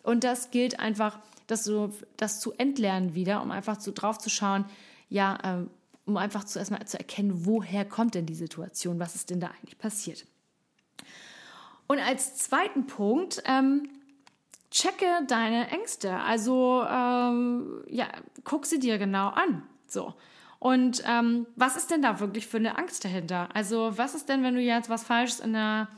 Und 0.03 0.25
das 0.25 0.51
gilt 0.51 0.81
einfach, 0.81 1.19
dass 1.47 1.65
du 1.65 1.91
das 2.17 2.41
zu 2.41 2.53
entlernen 2.53 3.15
wieder, 3.15 3.43
um 3.43 3.51
einfach 3.51 3.77
zu, 3.77 3.93
drauf 3.93 4.19
zu 4.19 4.31
schauen, 4.31 4.65
ja, 5.09 5.61
äh, 5.61 5.67
um 6.07 6.17
einfach 6.17 6.45
zu 6.45 6.59
erstmal 6.59 6.87
zu 6.87 6.99
erkennen, 6.99 7.45
woher 7.45 7.85
kommt 7.85 8.15
denn 8.15 8.27
die 8.27 8.35
Situation, 8.35 8.99
was 8.99 9.15
ist 9.15 9.31
denn 9.31 9.41
da 9.41 9.49
eigentlich 9.49 9.79
passiert. 9.79 10.27
Und 11.87 11.99
als 11.99 12.37
zweiten 12.37 12.87
Punkt, 12.87 13.43
ähm, 13.47 13.89
checke 14.71 15.07
deine 15.27 15.69
Ängste. 15.71 16.17
Also 16.17 16.85
ähm, 16.89 17.83
ja, 17.89 18.07
guck 18.45 18.67
sie 18.67 18.79
dir 18.79 18.99
genau 18.99 19.29
an. 19.29 19.63
So. 19.87 20.15
Und 20.61 21.03
ähm, 21.07 21.47
was 21.57 21.77
ist 21.77 21.91
denn 21.91 22.03
da 22.03 22.21
wirklich 22.21 22.47
für 22.47 22.59
eine 22.59 22.77
Angst 22.77 23.05
dahinter? 23.05 23.49
Also 23.55 23.97
was 23.97 24.15
ist 24.15 24.29
denn, 24.29 24.43
wenn 24.43 24.55
du 24.55 24.61
jetzt 24.61 24.91
was 24.91 25.03
Falsches 25.03 25.41
in 25.41 25.55
der, 25.55 25.89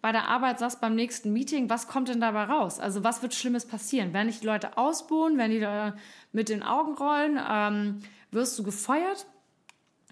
bei 0.00 0.10
der 0.10 0.28
Arbeit 0.28 0.58
sagst 0.58 0.80
beim 0.80 0.94
nächsten 0.94 1.34
Meeting, 1.34 1.68
was 1.68 1.86
kommt 1.86 2.08
denn 2.08 2.20
dabei 2.20 2.44
raus? 2.44 2.80
Also 2.80 3.04
was 3.04 3.20
wird 3.20 3.34
Schlimmes 3.34 3.66
passieren? 3.66 4.14
Werden 4.14 4.28
dich 4.28 4.40
die 4.40 4.46
Leute 4.46 4.78
ausbuhen? 4.78 5.36
Werden 5.36 5.52
die 5.52 5.60
da 5.60 5.96
mit 6.32 6.48
den 6.48 6.62
Augen 6.62 6.94
rollen? 6.94 7.38
Ähm, 7.46 8.00
wirst 8.30 8.58
du 8.58 8.62
gefeuert? 8.62 9.26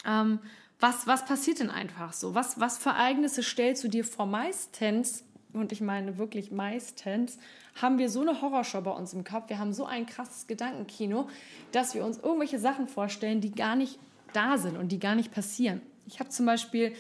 Ähm, 0.04 0.38
was, 0.80 1.06
was 1.06 1.24
passiert 1.24 1.60
denn 1.60 1.70
einfach 1.70 2.12
so? 2.12 2.34
Was, 2.34 2.60
was 2.60 2.76
für 2.76 2.90
Ereignisse 2.90 3.42
stellst 3.42 3.82
du 3.84 3.88
dir 3.88 4.04
vor? 4.04 4.26
Meistens, 4.26 5.24
und 5.54 5.72
ich 5.72 5.80
meine 5.80 6.18
wirklich 6.18 6.50
meistens, 6.50 7.38
haben 7.80 7.98
wir 7.98 8.08
so 8.08 8.20
eine 8.20 8.40
Horrorshow 8.40 8.80
bei 8.80 8.90
uns 8.90 9.12
im 9.12 9.24
Kopf, 9.24 9.48
wir 9.48 9.58
haben 9.58 9.72
so 9.72 9.86
ein 9.86 10.06
krasses 10.06 10.46
Gedankenkino, 10.46 11.28
dass 11.72 11.94
wir 11.94 12.04
uns 12.04 12.18
irgendwelche 12.18 12.58
Sachen 12.58 12.88
vorstellen, 12.88 13.40
die 13.40 13.52
gar 13.52 13.76
nicht 13.76 13.98
da 14.32 14.58
sind 14.58 14.76
und 14.76 14.92
die 14.92 14.98
gar 14.98 15.14
nicht 15.14 15.32
passieren. 15.32 15.80
Ich 16.06 16.20
habe 16.20 16.28
zum 16.28 16.46
Beispiel 16.46 16.92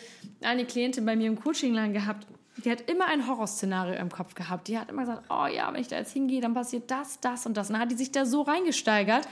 eine 0.42 0.64
Klientin 0.64 1.04
bei 1.04 1.16
mir 1.16 1.26
im 1.26 1.40
Coaching 1.40 1.74
lang 1.74 1.92
gehabt, 1.92 2.26
die 2.64 2.70
hat 2.70 2.88
immer 2.88 3.06
ein 3.06 3.26
Horrorszenario 3.26 3.94
im 3.94 4.10
Kopf 4.10 4.34
gehabt. 4.34 4.68
Die 4.68 4.78
hat 4.78 4.90
immer 4.90 5.02
gesagt, 5.02 5.24
oh 5.28 5.46
ja, 5.46 5.72
wenn 5.72 5.80
ich 5.80 5.88
da 5.88 5.96
jetzt 5.96 6.12
hingehe, 6.12 6.40
dann 6.40 6.54
passiert 6.54 6.90
das, 6.90 7.20
das 7.20 7.46
und 7.46 7.56
das. 7.56 7.68
Und 7.68 7.74
dann 7.74 7.82
hat 7.82 7.90
die 7.90 7.96
sich 7.96 8.12
da 8.12 8.24
so 8.24 8.42
reingesteigert. 8.42 9.26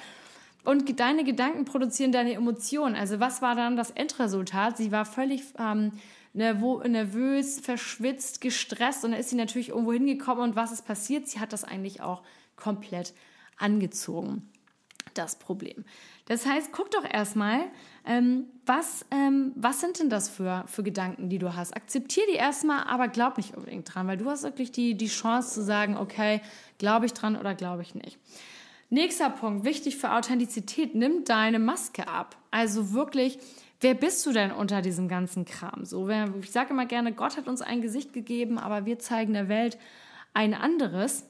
Und 0.64 0.98
deine 1.00 1.24
Gedanken 1.24 1.64
produzieren 1.64 2.12
deine 2.12 2.34
Emotionen. 2.34 2.94
Also 2.94 3.20
was 3.20 3.42
war 3.42 3.54
dann 3.54 3.76
das 3.76 3.90
Endresultat? 3.90 4.76
Sie 4.76 4.92
war 4.92 5.04
völlig 5.04 5.42
ähm, 5.58 5.92
nervös, 6.34 7.60
verschwitzt, 7.60 8.40
gestresst 8.40 9.04
und 9.04 9.12
dann 9.12 9.20
ist 9.20 9.30
sie 9.30 9.36
natürlich 9.36 9.70
irgendwo 9.70 9.92
hingekommen 9.92 10.42
und 10.42 10.56
was 10.56 10.72
ist 10.72 10.86
passiert? 10.86 11.28
Sie 11.28 11.40
hat 11.40 11.52
das 11.52 11.64
eigentlich 11.64 12.00
auch 12.00 12.22
komplett 12.56 13.12
angezogen, 13.58 14.50
das 15.14 15.38
Problem. 15.38 15.84
Das 16.26 16.46
heißt, 16.46 16.70
guck 16.72 16.90
doch 16.90 17.04
erstmal, 17.04 17.60
ähm, 18.06 18.46
was, 18.64 19.04
ähm, 19.10 19.52
was 19.56 19.80
sind 19.80 19.98
denn 19.98 20.08
das 20.08 20.28
für, 20.28 20.64
für 20.66 20.82
Gedanken, 20.82 21.28
die 21.28 21.38
du 21.38 21.54
hast? 21.54 21.76
Akzeptier 21.76 22.22
die 22.30 22.36
erstmal, 22.36 22.84
aber 22.84 23.08
glaub 23.08 23.36
nicht 23.36 23.56
unbedingt 23.56 23.92
dran, 23.92 24.06
weil 24.06 24.16
du 24.16 24.30
hast 24.30 24.44
wirklich 24.44 24.72
die, 24.72 24.94
die 24.94 25.08
Chance 25.08 25.52
zu 25.52 25.62
sagen, 25.62 25.96
okay, 25.96 26.40
glaube 26.78 27.06
ich 27.06 27.12
dran 27.12 27.36
oder 27.36 27.54
glaube 27.54 27.82
ich 27.82 27.94
nicht. 27.94 28.18
Nächster 28.88 29.30
Punkt, 29.30 29.64
wichtig 29.64 29.96
für 29.96 30.12
Authentizität, 30.12 30.94
nimm 30.94 31.24
deine 31.24 31.58
Maske 31.58 32.08
ab. 32.08 32.36
Also 32.50 32.92
wirklich 32.92 33.38
wer 33.82 33.94
bist 33.94 34.24
du 34.24 34.32
denn 34.32 34.50
unter 34.50 34.80
diesem 34.82 35.08
ganzen 35.08 35.44
Kram? 35.44 35.84
So, 35.84 36.08
ich 36.08 36.50
sage 36.50 36.70
immer 36.70 36.86
gerne, 36.86 37.12
Gott 37.12 37.36
hat 37.36 37.48
uns 37.48 37.62
ein 37.62 37.82
Gesicht 37.82 38.12
gegeben, 38.12 38.58
aber 38.58 38.86
wir 38.86 38.98
zeigen 38.98 39.34
der 39.34 39.48
Welt 39.48 39.78
ein 40.34 40.54
anderes. 40.54 41.24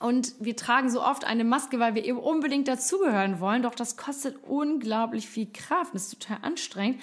Und 0.00 0.34
wir 0.38 0.54
tragen 0.56 0.90
so 0.90 1.02
oft 1.02 1.24
eine 1.24 1.44
Maske, 1.44 1.80
weil 1.80 1.94
wir 1.94 2.04
eben 2.04 2.18
unbedingt 2.18 2.68
dazugehören 2.68 3.40
wollen. 3.40 3.62
Doch 3.62 3.74
das 3.74 3.96
kostet 3.96 4.36
unglaublich 4.44 5.28
viel 5.28 5.48
Kraft. 5.52 5.94
Das 5.94 6.04
ist 6.04 6.22
total 6.22 6.38
anstrengend. 6.42 7.00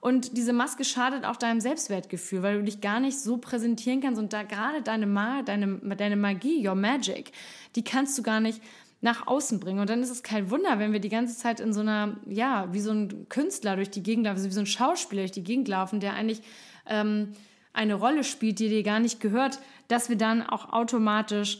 Und 0.00 0.36
diese 0.36 0.52
Maske 0.52 0.84
schadet 0.84 1.24
auch 1.24 1.36
deinem 1.36 1.60
Selbstwertgefühl, 1.60 2.42
weil 2.42 2.58
du 2.58 2.64
dich 2.64 2.80
gar 2.80 3.00
nicht 3.00 3.18
so 3.18 3.36
präsentieren 3.36 4.00
kannst. 4.00 4.20
Und 4.20 4.32
da 4.32 4.44
gerade 4.44 4.80
deine, 4.80 5.06
Ma 5.06 5.42
deine, 5.42 5.78
deine 5.96 6.16
Magie, 6.16 6.66
your 6.66 6.74
magic, 6.74 7.32
die 7.74 7.84
kannst 7.84 8.16
du 8.16 8.22
gar 8.22 8.40
nicht 8.40 8.62
nach 9.00 9.26
außen 9.26 9.60
bringen. 9.60 9.78
Und 9.78 9.90
dann 9.90 10.02
ist 10.02 10.10
es 10.10 10.22
kein 10.22 10.50
Wunder, 10.50 10.78
wenn 10.78 10.92
wir 10.92 11.00
die 11.00 11.08
ganze 11.08 11.36
Zeit 11.36 11.60
in 11.60 11.72
so 11.72 11.80
einer, 11.80 12.16
ja, 12.26 12.72
wie 12.72 12.80
so 12.80 12.90
ein 12.90 13.28
Künstler 13.28 13.76
durch 13.76 13.90
die 13.90 14.02
Gegend 14.02 14.26
laufen, 14.26 14.44
wie 14.44 14.50
so 14.50 14.60
ein 14.60 14.66
Schauspieler 14.66 15.22
durch 15.22 15.32
die 15.32 15.44
Gegend 15.44 15.68
laufen, 15.68 16.00
der 16.00 16.14
eigentlich 16.14 16.42
ähm, 16.86 17.32
eine 17.72 17.94
Rolle 17.94 18.24
spielt, 18.24 18.58
die 18.58 18.68
dir 18.68 18.82
gar 18.82 18.98
nicht 18.98 19.20
gehört, 19.20 19.60
dass 19.86 20.08
wir 20.08 20.16
dann 20.16 20.42
auch 20.42 20.72
automatisch, 20.72 21.58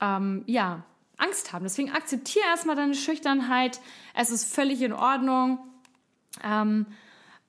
ähm, 0.00 0.44
ja, 0.46 0.84
Angst 1.18 1.52
haben. 1.52 1.64
Deswegen 1.64 1.90
akzeptiere 1.90 2.46
erstmal 2.46 2.76
deine 2.76 2.94
Schüchternheit. 2.94 3.80
Es 4.14 4.30
ist 4.30 4.52
völlig 4.52 4.80
in 4.82 4.92
Ordnung. 4.92 5.58
Ähm, 6.44 6.86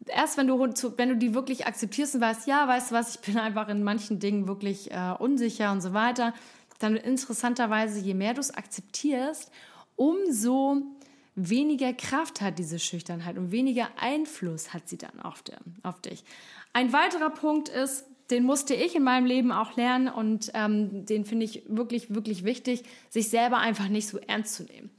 erst 0.08 0.38
wenn 0.38 0.48
du, 0.48 0.60
wenn 0.60 1.10
du 1.10 1.18
die 1.18 1.34
wirklich 1.34 1.68
akzeptierst 1.68 2.16
und 2.16 2.22
weißt, 2.22 2.48
ja, 2.48 2.68
weißt 2.68 2.92
du 2.92 2.96
was, 2.96 3.16
ich 3.16 3.22
bin 3.22 3.38
einfach 3.38 3.70
in 3.70 3.84
manchen 3.84 4.20
Dingen 4.20 4.48
wirklich 4.48 4.92
äh, 4.92 5.14
unsicher 5.18 5.72
und 5.72 5.82
so 5.82 5.94
weiter, 5.94 6.34
dann 6.80 6.96
interessanterweise, 6.96 8.00
je 8.00 8.14
mehr 8.14 8.34
du 8.34 8.40
es 8.40 8.52
akzeptierst, 8.52 9.52
umso 9.96 10.82
weniger 11.36 11.94
Kraft 11.94 12.42
hat 12.42 12.60
diese 12.60 12.80
Schüchternheit 12.80 13.38
und 13.38 13.52
weniger 13.52 13.90
Einfluss 13.98 14.74
hat 14.74 14.90
sie 14.90 14.98
dann 14.98 15.20
auf, 15.22 15.44
der, 15.44 15.60
auf 15.84 16.02
dich. 16.02 16.24
Ein 16.74 16.92
weiterer 16.94 17.30
Punkt 17.30 17.70
ist, 17.70 18.06
den 18.30 18.44
musste 18.44 18.76
ich 18.76 18.96
in 18.96 19.04
meinem 19.04 19.26
Leben 19.26 19.52
auch 19.52 19.76
lernen 19.76 20.08
und 20.08 20.52
ähm, 20.54 21.06
den 21.06 21.26
finde 21.26 21.46
ich 21.46 21.64
wirklich, 21.68 22.14
wirklich 22.14 22.44
wichtig, 22.44 22.84
sich 23.10 23.30
selber 23.30 23.58
einfach 23.58 23.88
nicht 23.88 24.08
so 24.08 24.18
ernst 24.20 24.56
zu 24.56 24.64
nehmen. 24.64 24.90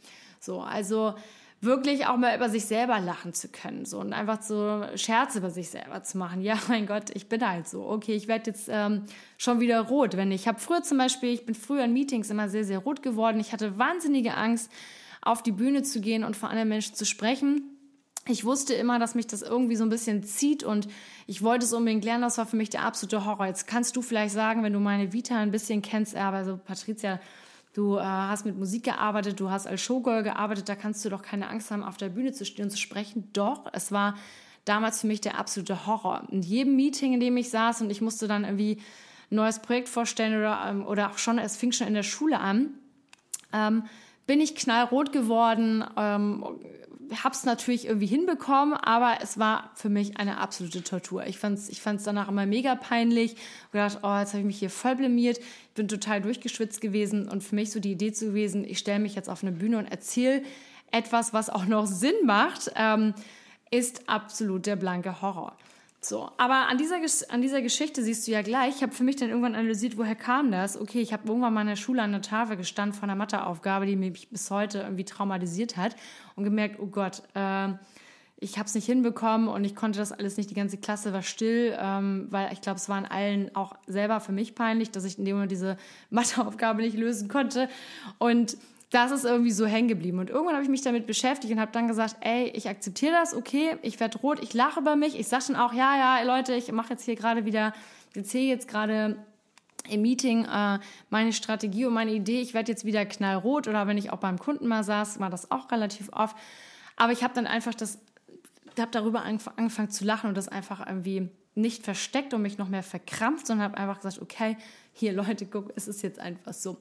So, 0.40 0.60
also 0.60 1.14
wirklich 1.60 2.06
auch 2.06 2.16
mal 2.16 2.34
über 2.34 2.48
sich 2.48 2.64
selber 2.64 3.00
lachen 3.00 3.34
zu 3.34 3.48
können 3.48 3.84
so 3.84 3.98
und 4.00 4.12
einfach 4.12 4.40
so 4.40 4.84
Scherze 4.94 5.38
über 5.38 5.50
sich 5.50 5.68
selber 5.68 6.02
zu 6.02 6.16
machen. 6.18 6.40
Ja, 6.40 6.58
mein 6.68 6.86
Gott, 6.86 7.10
ich 7.14 7.28
bin 7.28 7.46
halt 7.46 7.68
so. 7.68 7.86
Okay, 7.86 8.14
ich 8.14 8.28
werde 8.28 8.50
jetzt 8.50 8.68
ähm, 8.70 9.04
schon 9.36 9.60
wieder 9.60 9.80
rot. 9.80 10.16
Wenn 10.16 10.32
ich 10.32 10.48
habe 10.48 10.58
früher 10.58 10.82
zum 10.82 10.98
Beispiel, 10.98 11.30
ich 11.30 11.44
bin 11.44 11.54
früher 11.54 11.84
in 11.84 11.92
Meetings 11.92 12.30
immer 12.30 12.48
sehr, 12.48 12.64
sehr 12.64 12.78
rot 12.78 13.02
geworden. 13.02 13.40
Ich 13.40 13.52
hatte 13.52 13.78
wahnsinnige 13.78 14.34
Angst, 14.34 14.70
auf 15.22 15.42
die 15.42 15.52
Bühne 15.52 15.82
zu 15.82 16.00
gehen 16.00 16.24
und 16.24 16.34
vor 16.34 16.48
anderen 16.48 16.70
Menschen 16.70 16.94
zu 16.94 17.04
sprechen. 17.04 17.62
Ich 18.26 18.44
wusste 18.44 18.74
immer, 18.74 18.98
dass 18.98 19.14
mich 19.14 19.26
das 19.26 19.42
irgendwie 19.42 19.76
so 19.76 19.84
ein 19.84 19.90
bisschen 19.90 20.22
zieht 20.22 20.62
und 20.62 20.88
ich 21.26 21.42
wollte 21.42 21.64
es 21.64 21.72
unbedingt 21.72 22.04
lernen. 22.04 22.22
Das 22.22 22.38
war 22.38 22.46
für 22.46 22.56
mich 22.56 22.70
der 22.70 22.84
absolute 22.84 23.24
Horror. 23.24 23.46
Jetzt 23.46 23.66
kannst 23.66 23.96
du 23.96 24.02
vielleicht 24.02 24.34
sagen, 24.34 24.62
wenn 24.62 24.72
du 24.72 24.78
meine 24.78 25.12
Vita 25.12 25.36
ein 25.36 25.50
bisschen 25.50 25.82
kennst, 25.82 26.16
aber 26.16 26.44
so 26.44 26.56
Patricia, 26.56 27.20
Du 27.80 27.96
äh, 27.96 28.02
hast 28.02 28.44
mit 28.44 28.58
Musik 28.58 28.84
gearbeitet, 28.84 29.40
du 29.40 29.49
hast 29.49 29.66
als 29.66 29.80
Showgirl 29.80 30.22
gearbeitet, 30.22 30.68
da 30.68 30.75
kannst 30.75 31.02
du 31.02 31.08
doch 31.08 31.22
keine 31.22 31.49
Angst 31.49 31.70
haben, 31.70 31.82
auf 31.82 31.96
der 31.96 32.10
Bühne 32.10 32.30
zu 32.30 32.44
stehen 32.44 32.64
und 32.66 32.70
zu 32.70 32.76
sprechen. 32.76 33.30
Doch, 33.32 33.64
es 33.72 33.90
war 33.90 34.18
damals 34.66 35.00
für 35.00 35.06
mich 35.06 35.22
der 35.22 35.38
absolute 35.38 35.87
Horror. 35.87 36.25
In 36.30 36.42
jedem 36.42 36.76
Meeting, 36.76 37.14
in 37.14 37.20
dem 37.20 37.38
ich 37.38 37.49
saß 37.49 37.80
und 37.80 37.88
ich 37.88 38.02
musste 38.02 38.28
dann 38.28 38.44
irgendwie 38.44 38.82
ein 39.30 39.37
neues 39.37 39.60
Projekt 39.60 39.88
vorstellen 39.88 40.38
oder, 40.38 40.62
ähm, 40.68 40.87
oder 40.87 41.10
auch 41.10 41.16
schon, 41.16 41.38
es 41.38 41.56
fing 41.56 41.72
schon 41.72 41.87
in 41.87 41.94
der 41.94 42.02
Schule 42.02 42.38
an, 42.38 42.75
ähm, 43.54 43.84
bin 44.26 44.42
ich 44.42 44.56
knallrot 44.56 45.10
geworden, 45.10 45.82
ähm, 45.96 46.44
habe 47.12 47.34
es 47.34 47.44
natürlich 47.44 47.86
irgendwie 47.86 48.06
hinbekommen, 48.06 48.74
aber 48.74 49.18
es 49.22 49.38
war 49.38 49.70
für 49.74 49.88
mich 49.88 50.16
eine 50.16 50.38
absolute 50.38 50.82
Tortur. 50.82 51.26
Ich 51.26 51.38
fand 51.38 51.58
es 51.58 51.68
ich 51.68 51.80
fand's 51.80 52.04
danach 52.04 52.28
immer 52.28 52.46
mega 52.46 52.74
peinlich. 52.74 53.34
Ich 53.34 53.72
gedacht, 53.72 53.98
oh, 54.02 54.18
jetzt 54.18 54.30
habe 54.30 54.40
ich 54.40 54.46
mich 54.46 54.58
hier 54.58 54.70
voll 54.70 54.96
blamiert. 54.96 55.38
Ich 55.38 55.74
bin 55.74 55.88
total 55.88 56.20
durchgeschwitzt 56.20 56.80
gewesen 56.80 57.28
und 57.28 57.42
für 57.42 57.54
mich 57.54 57.70
so 57.72 57.80
die 57.80 57.92
Idee 57.92 58.12
zu 58.12 58.26
gewesen, 58.26 58.64
ich 58.64 58.78
stelle 58.78 59.00
mich 59.00 59.14
jetzt 59.14 59.28
auf 59.28 59.42
eine 59.42 59.52
Bühne 59.52 59.78
und 59.78 59.86
erzähle 59.86 60.42
etwas, 60.92 61.32
was 61.32 61.50
auch 61.50 61.66
noch 61.66 61.86
Sinn 61.86 62.14
macht, 62.24 62.72
ähm, 62.76 63.14
ist 63.70 64.08
absolut 64.08 64.66
der 64.66 64.76
blanke 64.76 65.22
Horror. 65.22 65.56
So, 66.02 66.30
aber 66.38 66.69
an 66.69 66.78
dieser, 66.78 66.97
an 67.28 67.42
dieser 67.42 67.61
Geschichte 67.61 68.02
siehst 68.02 68.26
du 68.26 68.33
ja 68.33 68.40
gleich, 68.40 68.76
ich 68.76 68.83
habe 68.83 68.92
für 68.92 69.04
mich 69.04 69.16
dann 69.16 69.28
irgendwann 69.28 69.54
analysiert, 69.54 69.99
woher 69.99 70.14
kam 70.14 70.50
das? 70.50 70.80
Okay, 70.80 71.00
ich 71.00 71.12
habe 71.12 71.28
irgendwann 71.28 71.52
mal 71.52 71.61
in 71.61 71.66
der 71.66 71.76
Schule 71.76 72.00
an 72.00 72.12
der 72.12 72.23
Tafel 72.23 72.57
gestanden 72.57 72.99
von 72.99 73.11
einer 73.11 73.19
Matheaufgabe, 73.19 73.85
die 73.85 73.97
mich 73.97 74.30
bis 74.30 74.50
heute 74.50 74.78
irgendwie 74.78 75.04
traumatisiert 75.04 75.76
hat 75.76 75.95
und 76.37 76.45
gemerkt, 76.45 76.80
oh 76.80 76.87
Gott, 76.87 77.23
äh, 77.35 77.69
ich 78.38 78.57
habe 78.57 78.66
es 78.66 78.75
nicht 78.75 78.87
hinbekommen 78.87 79.49
und 79.49 79.62
ich 79.64 79.76
konnte 79.76 79.99
das 79.99 80.12
alles 80.12 80.38
nicht, 80.38 80.49
die 80.49 80.54
ganze 80.54 80.78
Klasse 80.78 81.12
war 81.12 81.23
still, 81.23 81.76
ähm, 81.78 82.28
weil 82.30 82.50
ich 82.54 82.62
glaube, 82.62 82.78
es 82.78 82.88
waren 82.88 83.04
allen 83.04 83.54
auch 83.54 83.75
selber 83.87 84.21
für 84.21 84.33
mich 84.33 84.54
peinlich, 84.54 84.90
dass 84.90 85.04
ich 85.04 85.19
in 85.19 85.26
dem 85.26 85.37
Moment 85.37 85.52
diese 85.52 85.76
Matheaufgabe 86.11 86.80
nicht 86.80 86.97
lösen 86.97 87.28
konnte. 87.28 87.69
Und 88.16 88.57
das 88.90 89.12
ist 89.12 89.25
irgendwie 89.25 89.52
so 89.52 89.66
hängen 89.66 89.88
geblieben. 89.88 90.18
Und 90.18 90.30
irgendwann 90.30 90.54
habe 90.54 90.64
ich 90.64 90.70
mich 90.70 90.82
damit 90.82 91.06
beschäftigt 91.06 91.52
und 91.52 91.61
habe 91.61 91.70
dann 91.73 91.87
gesagt, 91.87 92.16
ey, 92.20 92.49
ich 92.54 92.68
akzeptiere 92.68 93.12
das, 93.12 93.35
okay, 93.35 93.76
ich 93.82 94.00
werde 94.00 94.18
rot, 94.18 94.42
ich 94.42 94.52
lache 94.52 94.80
über 94.80 94.97
mich, 94.97 95.18
ich 95.18 95.28
sage 95.28 95.44
dann 95.49 95.56
auch, 95.56 95.73
ja, 95.73 95.97
ja, 95.97 96.23
Leute, 96.23 96.54
ich 96.54 96.70
mache 96.73 96.90
jetzt 96.90 97.04
hier 97.04 97.14
gerade 97.14 97.44
wieder, 97.44 97.73
ich 98.11 98.16
erzähle 98.16 98.47
jetzt 98.47 98.66
gerade 98.66 99.16
im 99.88 100.02
Meeting 100.02 100.44
äh, 100.44 100.78
meine 101.09 101.32
Strategie 101.32 101.87
und 101.87 101.94
meine 101.94 102.12
Idee, 102.12 102.40
ich 102.40 102.52
werde 102.52 102.73
jetzt 102.73 102.85
wieder 102.85 103.06
knallrot 103.06 103.68
oder 103.68 103.87
wenn 103.87 103.97
ich 103.97 104.11
auch 104.11 104.18
beim 104.18 104.38
Kunden 104.38 104.66
mal 104.66 104.82
saß, 104.82 105.20
war 105.20 105.30
das 105.30 105.50
auch 105.50 105.70
relativ 105.70 106.11
oft. 106.12 106.37
Aber 106.97 107.12
ich 107.12 107.23
habe 107.23 107.32
dann 107.32 107.47
einfach 107.47 107.75
das, 107.75 107.99
habe 108.78 108.90
darüber 108.90 109.23
angefangen 109.23 109.90
zu 109.90 110.04
lachen 110.04 110.28
und 110.28 110.37
das 110.37 110.49
einfach 110.49 110.85
irgendwie 110.87 111.28
nicht 111.54 111.85
versteckt 111.85 112.35
und 112.35 112.42
mich 112.42 112.59
noch 112.59 112.68
mehr 112.68 112.82
verkrampft, 112.82 113.47
sondern 113.47 113.66
habe 113.66 113.78
einfach 113.78 114.00
gesagt, 114.00 114.20
okay, 114.20 114.56
hier 114.92 115.12
Leute, 115.12 115.47
guck, 115.47 115.73
es 115.76 115.88
ist 115.88 116.02
jetzt 116.02 116.18
einfach 116.18 116.52
so. 116.52 116.76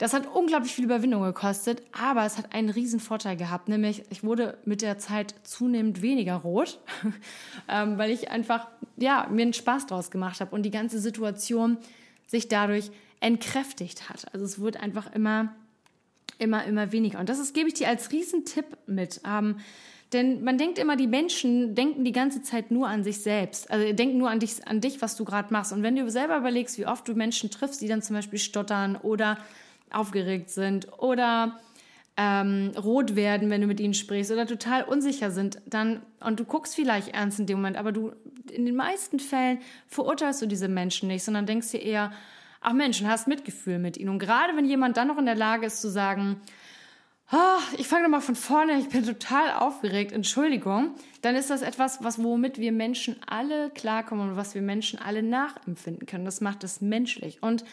Das 0.00 0.14
hat 0.14 0.26
unglaublich 0.34 0.72
viel 0.72 0.86
Überwindung 0.86 1.22
gekostet, 1.24 1.82
aber 1.92 2.24
es 2.24 2.38
hat 2.38 2.54
einen 2.54 2.70
riesen 2.70 3.00
Vorteil 3.00 3.36
gehabt, 3.36 3.68
nämlich 3.68 4.02
ich 4.08 4.24
wurde 4.24 4.56
mit 4.64 4.80
der 4.80 4.96
Zeit 4.96 5.34
zunehmend 5.42 6.00
weniger 6.00 6.36
rot, 6.36 6.80
ähm, 7.68 7.98
weil 7.98 8.10
ich 8.10 8.30
einfach 8.30 8.66
ja 8.96 9.28
mir 9.30 9.42
einen 9.42 9.52
Spaß 9.52 9.86
draus 9.86 10.10
gemacht 10.10 10.40
habe 10.40 10.54
und 10.54 10.62
die 10.62 10.70
ganze 10.70 10.98
Situation 11.00 11.76
sich 12.26 12.48
dadurch 12.48 12.90
entkräftigt 13.20 14.08
hat. 14.08 14.32
Also 14.32 14.46
es 14.46 14.58
wurde 14.58 14.80
einfach 14.80 15.12
immer 15.12 15.54
immer 16.38 16.64
immer 16.64 16.92
weniger 16.92 17.20
und 17.20 17.28
das 17.28 17.38
ist, 17.38 17.52
gebe 17.52 17.68
ich 17.68 17.74
dir 17.74 17.88
als 17.88 18.10
Riesentipp 18.10 18.78
mit. 18.86 19.20
Ähm, 19.28 19.56
denn 20.12 20.42
man 20.42 20.58
denkt 20.58 20.78
immer, 20.78 20.96
die 20.96 21.06
Menschen 21.06 21.74
denken 21.74 22.04
die 22.04 22.12
ganze 22.12 22.42
Zeit 22.42 22.70
nur 22.70 22.88
an 22.88 23.04
sich 23.04 23.22
selbst. 23.22 23.70
Also 23.70 23.92
denken 23.92 24.18
nur 24.18 24.30
an 24.30 24.40
dich, 24.40 24.66
an 24.66 24.80
dich 24.80 25.00
was 25.02 25.16
du 25.16 25.24
gerade 25.24 25.52
machst. 25.52 25.72
Und 25.72 25.82
wenn 25.82 25.94
du 25.94 26.10
selber 26.10 26.36
überlegst, 26.36 26.78
wie 26.78 26.86
oft 26.86 27.06
du 27.06 27.14
Menschen 27.14 27.50
triffst, 27.50 27.80
die 27.80 27.88
dann 27.88 28.02
zum 28.02 28.16
Beispiel 28.16 28.38
stottern 28.38 28.96
oder 28.96 29.38
aufgeregt 29.90 30.50
sind 30.50 30.88
oder 30.98 31.60
ähm, 32.16 32.72
rot 32.76 33.14
werden, 33.14 33.50
wenn 33.50 33.60
du 33.60 33.66
mit 33.66 33.78
ihnen 33.78 33.94
sprichst 33.94 34.32
oder 34.32 34.46
total 34.46 34.82
unsicher 34.82 35.30
sind, 35.30 35.60
dann 35.66 36.02
und 36.20 36.40
du 36.40 36.44
guckst 36.44 36.74
vielleicht 36.74 37.08
ernst 37.08 37.38
in 37.38 37.46
dem 37.46 37.58
Moment, 37.58 37.76
aber 37.76 37.92
du 37.92 38.12
in 38.52 38.66
den 38.66 38.74
meisten 38.74 39.20
Fällen 39.20 39.58
verurteilst 39.86 40.42
du 40.42 40.46
diese 40.46 40.68
Menschen 40.68 41.08
nicht, 41.08 41.22
sondern 41.22 41.46
denkst 41.46 41.70
dir 41.70 41.82
eher, 41.82 42.12
ach 42.60 42.72
Mensch, 42.72 43.02
hast 43.04 43.28
Mitgefühl 43.28 43.78
mit 43.78 43.96
ihnen. 43.96 44.10
Und 44.10 44.18
gerade 44.18 44.56
wenn 44.56 44.64
jemand 44.64 44.96
dann 44.96 45.08
noch 45.08 45.18
in 45.18 45.26
der 45.26 45.34
Lage 45.36 45.66
ist 45.66 45.80
zu 45.80 45.88
sagen, 45.88 46.40
oh, 47.32 47.60
ich 47.78 47.86
fange 47.86 48.04
nochmal 48.04 48.20
von 48.20 48.34
vorne, 48.34 48.78
ich 48.78 48.88
bin 48.88 49.04
total 49.04 49.52
aufgeregt, 49.52 50.12
Entschuldigung, 50.12 50.94
dann 51.22 51.36
ist 51.36 51.50
das 51.50 51.62
etwas, 51.62 52.02
was 52.02 52.22
womit 52.22 52.58
wir 52.58 52.72
Menschen 52.72 53.16
alle 53.26 53.70
klarkommen 53.70 54.30
und 54.30 54.36
was 54.36 54.54
wir 54.54 54.62
Menschen 54.62 54.98
alle 54.98 55.22
nachempfinden 55.22 56.06
können. 56.06 56.24
Das 56.24 56.40
macht 56.40 56.64
es 56.64 56.80
menschlich. 56.80 57.42
Und 57.42 57.64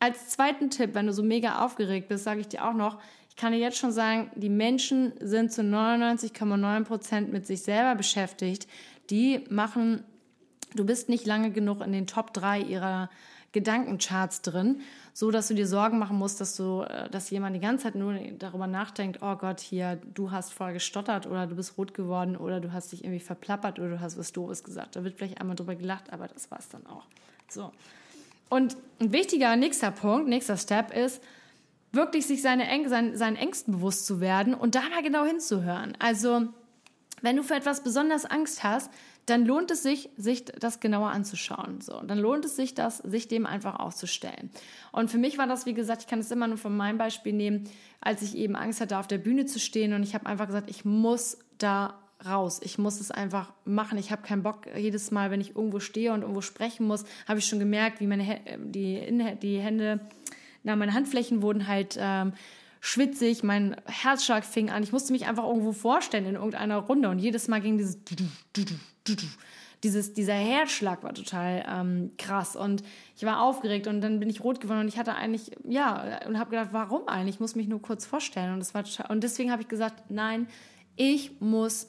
als 0.00 0.28
zweiten 0.28 0.70
Tipp, 0.70 0.94
wenn 0.94 1.06
du 1.06 1.12
so 1.12 1.22
mega 1.22 1.64
aufgeregt 1.64 2.08
bist, 2.08 2.24
sage 2.24 2.40
ich 2.40 2.48
dir 2.48 2.64
auch 2.64 2.74
noch, 2.74 2.98
ich 3.30 3.36
kann 3.36 3.52
dir 3.52 3.58
jetzt 3.58 3.78
schon 3.78 3.90
sagen, 3.90 4.30
die 4.36 4.48
Menschen 4.48 5.12
sind 5.20 5.52
zu 5.52 5.62
99,9 5.62 6.84
Prozent 6.84 7.32
mit 7.32 7.46
sich 7.46 7.62
selber 7.62 7.96
beschäftigt. 7.96 8.68
Die 9.10 9.44
machen, 9.50 10.04
du 10.74 10.84
bist 10.84 11.08
nicht 11.08 11.26
lange 11.26 11.50
genug 11.50 11.80
in 11.80 11.92
den 11.92 12.06
Top 12.06 12.32
3 12.32 12.60
ihrer 12.60 13.10
Gedankencharts 13.50 14.42
drin, 14.42 14.82
so 15.16 15.30
dass 15.30 15.46
du 15.46 15.54
dir 15.54 15.68
Sorgen 15.68 15.98
machen 16.00 16.18
musst, 16.18 16.40
dass 16.40 16.56
du, 16.56 16.82
äh, 16.82 17.08
dass 17.08 17.30
jemand 17.30 17.54
die 17.54 17.60
ganze 17.60 17.84
Zeit 17.84 17.94
nur 17.94 18.14
darüber 18.38 18.66
nachdenkt, 18.66 19.20
oh 19.22 19.36
Gott, 19.36 19.60
hier, 19.60 20.00
du 20.12 20.32
hast 20.32 20.52
voll 20.52 20.72
gestottert 20.72 21.26
oder 21.26 21.46
du 21.46 21.54
bist 21.54 21.78
rot 21.78 21.94
geworden 21.94 22.36
oder 22.36 22.60
du 22.60 22.72
hast 22.72 22.90
dich 22.92 23.04
irgendwie 23.04 23.20
verplappert 23.20 23.78
oder 23.78 23.90
du 23.90 24.00
hast 24.00 24.18
was 24.18 24.32
Doofes 24.32 24.64
gesagt. 24.64 24.96
Da 24.96 25.04
wird 25.04 25.14
vielleicht 25.16 25.40
einmal 25.40 25.54
drüber 25.54 25.76
gelacht, 25.76 26.12
aber 26.12 26.26
das 26.26 26.50
war 26.50 26.58
es 26.58 26.68
dann 26.68 26.84
auch. 26.86 27.06
So. 27.48 27.70
Und 28.50 28.76
ein 29.00 29.12
wichtiger 29.12 29.54
nächster 29.54 29.92
Punkt, 29.92 30.28
nächster 30.28 30.56
Step 30.56 30.92
ist, 30.92 31.22
wirklich 31.92 32.26
sich 32.26 32.42
seine 32.42 32.68
Äng 32.68 32.88
seinen, 32.88 33.16
seinen 33.16 33.36
Ängsten 33.36 33.74
bewusst 33.74 34.06
zu 34.06 34.20
werden 34.20 34.52
und 34.52 34.74
da 34.74 34.82
mal 34.88 35.02
genau 35.02 35.24
hinzuhören. 35.24 35.96
Also, 36.00 36.48
wenn 37.22 37.36
du 37.36 37.44
für 37.44 37.54
etwas 37.54 37.84
besonders 37.84 38.24
Angst 38.24 38.64
hast, 38.64 38.90
dann 39.26 39.46
lohnt 39.46 39.70
es 39.70 39.82
sich, 39.82 40.10
sich 40.16 40.44
das 40.44 40.80
genauer 40.80 41.10
anzuschauen. 41.10 41.80
So, 41.80 42.00
dann 42.02 42.18
lohnt 42.18 42.44
es 42.44 42.56
sich, 42.56 42.74
das, 42.74 42.98
sich 42.98 43.28
dem 43.28 43.46
einfach 43.46 43.78
auszustellen. 43.80 44.50
Und 44.92 45.10
für 45.10 45.18
mich 45.18 45.38
war 45.38 45.46
das, 45.46 45.66
wie 45.66 45.74
gesagt, 45.74 46.02
ich 46.02 46.08
kann 46.08 46.18
es 46.18 46.30
immer 46.30 46.46
nur 46.46 46.58
von 46.58 46.76
meinem 46.76 46.98
Beispiel 46.98 47.32
nehmen, 47.32 47.64
als 48.00 48.22
ich 48.22 48.36
eben 48.36 48.56
Angst 48.56 48.80
hatte, 48.80 48.98
auf 48.98 49.06
der 49.06 49.18
Bühne 49.18 49.46
zu 49.46 49.58
stehen 49.58 49.94
und 49.94 50.02
ich 50.02 50.14
habe 50.14 50.26
einfach 50.26 50.46
gesagt, 50.46 50.68
ich 50.68 50.84
muss 50.84 51.38
da 51.58 51.98
raus. 52.24 52.60
Ich 52.62 52.78
muss 52.78 53.00
es 53.00 53.10
einfach 53.10 53.52
machen. 53.64 53.98
Ich 53.98 54.10
habe 54.10 54.22
keinen 54.22 54.42
Bock. 54.42 54.66
Jedes 54.76 55.10
Mal, 55.10 55.30
wenn 55.30 55.40
ich 55.40 55.56
irgendwo 55.56 55.80
stehe 55.80 56.12
und 56.12 56.22
irgendwo 56.22 56.40
sprechen 56.40 56.86
muss, 56.86 57.04
habe 57.26 57.38
ich 57.38 57.46
schon 57.46 57.58
gemerkt, 57.58 58.00
wie 58.00 58.06
meine 58.06 58.40
die, 58.58 59.36
die 59.42 59.58
Hände, 59.58 60.00
na, 60.62 60.76
meine 60.76 60.94
Handflächen 60.94 61.42
wurden 61.42 61.66
halt 61.66 61.96
ähm, 61.98 62.32
schwitzig, 62.84 63.42
mein 63.42 63.76
Herzschlag 63.86 64.44
fing 64.44 64.68
an. 64.68 64.82
Ich 64.82 64.92
musste 64.92 65.12
mich 65.12 65.26
einfach 65.26 65.44
irgendwo 65.44 65.72
vorstellen 65.72 66.26
in 66.26 66.34
irgendeiner 66.34 66.76
Runde 66.76 67.08
und 67.08 67.18
jedes 67.18 67.48
Mal 67.48 67.62
ging 67.62 67.78
dieses 67.78 67.98
dieses, 69.82 70.12
dieser 70.12 70.34
Herzschlag 70.34 71.02
war 71.02 71.14
total 71.14 71.64
ähm, 71.66 72.10
krass 72.18 72.56
und 72.56 72.82
ich 73.16 73.24
war 73.24 73.42
aufgeregt 73.42 73.86
und 73.86 74.02
dann 74.02 74.20
bin 74.20 74.28
ich 74.28 74.44
rot 74.44 74.60
geworden 74.60 74.80
und 74.80 74.88
ich 74.88 74.98
hatte 74.98 75.14
eigentlich, 75.14 75.52
ja, 75.66 76.20
und 76.26 76.38
habe 76.38 76.50
gedacht, 76.50 76.70
warum 76.72 77.08
eigentlich? 77.08 77.36
Ich 77.36 77.40
muss 77.40 77.54
mich 77.54 77.68
nur 77.68 77.80
kurz 77.80 78.04
vorstellen 78.04 78.52
und 78.52 78.60
das 78.60 78.74
war 78.74 78.84
total, 78.84 79.10
und 79.10 79.24
deswegen 79.24 79.50
habe 79.50 79.62
ich 79.62 79.68
gesagt, 79.68 80.10
nein, 80.10 80.46
ich 80.96 81.40
muss 81.40 81.88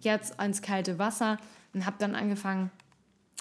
jetzt 0.00 0.38
ans 0.40 0.60
kalte 0.60 0.98
Wasser 0.98 1.38
und 1.72 1.86
habe 1.86 1.96
dann 1.98 2.14
angefangen, 2.14 2.70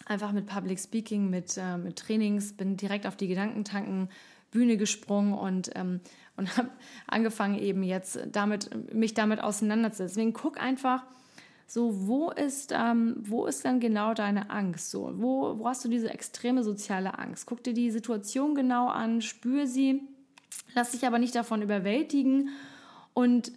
einfach 0.06 0.32
mit 0.32 0.48
Public 0.48 0.80
Speaking, 0.80 1.30
mit, 1.30 1.58
äh, 1.58 1.78
mit 1.78 1.98
Trainings, 1.98 2.54
bin 2.54 2.78
direkt 2.78 3.06
auf 3.06 3.18
die 3.18 3.28
Gedankentanken 3.28 4.10
Bühne 4.54 4.78
gesprungen 4.78 5.34
und, 5.34 5.72
ähm, 5.76 6.00
und 6.36 6.58
habe 6.58 6.70
angefangen 7.08 7.60
eben 7.60 7.84
jetzt 7.84 8.20
damit, 8.32 8.94
mich 8.94 9.14
damit 9.14 9.42
auseinanderzusetzen. 9.42 10.08
Deswegen 10.16 10.34
guck 10.34 10.60
einfach 10.60 11.04
so, 11.68 12.08
wo 12.08 12.30
ist, 12.30 12.72
ähm, 12.72 13.16
wo 13.20 13.46
ist 13.46 13.66
dann 13.66 13.80
genau 13.80 14.14
deine 14.14 14.50
Angst? 14.50 14.92
So, 14.92 15.12
wo, 15.16 15.58
wo 15.58 15.68
hast 15.68 15.84
du 15.84 15.90
diese 15.90 16.10
extreme 16.10 16.64
soziale 16.64 17.18
Angst? 17.18 17.46
Guck 17.46 17.64
dir 17.64 17.74
die 17.74 17.90
Situation 17.92 18.54
genau 18.54 18.88
an, 18.88 19.22
spür 19.22 19.66
sie, 19.66 20.02
lass 20.76 20.92
dich 20.92 21.08
aber 21.08 21.20
nicht 21.20 21.36
davon 21.36 21.62
überwältigen 21.62 22.50
und 23.14 23.52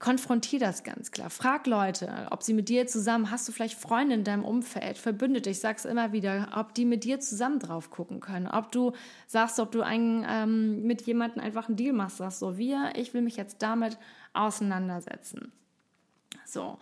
konfrontier 0.00 0.58
das 0.58 0.82
ganz 0.82 1.12
klar. 1.12 1.30
Frag 1.30 1.66
Leute, 1.66 2.26
ob 2.30 2.42
sie 2.42 2.54
mit 2.54 2.68
dir 2.68 2.86
zusammen, 2.86 3.30
hast 3.30 3.46
du 3.46 3.52
vielleicht 3.52 3.78
Freunde 3.78 4.14
in 4.14 4.24
deinem 4.24 4.44
Umfeld, 4.44 4.98
Verbündete, 4.98 5.50
ich 5.50 5.60
sag's 5.60 5.84
immer 5.84 6.12
wieder, 6.12 6.48
ob 6.56 6.74
die 6.74 6.86
mit 6.86 7.04
dir 7.04 7.20
zusammen 7.20 7.60
drauf 7.60 7.90
gucken 7.90 8.18
können, 8.20 8.48
ob 8.48 8.72
du 8.72 8.92
sagst, 9.26 9.60
ob 9.60 9.70
du 9.70 9.82
einen, 9.82 10.26
ähm, 10.28 10.82
mit 10.84 11.02
jemandem 11.02 11.42
einfach 11.42 11.68
einen 11.68 11.76
Deal 11.76 11.92
machst, 11.92 12.16
sagst 12.16 12.40
so, 12.40 12.56
wir, 12.56 12.92
ich 12.96 13.14
will 13.14 13.20
mich 13.20 13.36
jetzt 13.36 13.62
damit 13.62 13.98
auseinandersetzen. 14.32 15.52
So. 16.46 16.78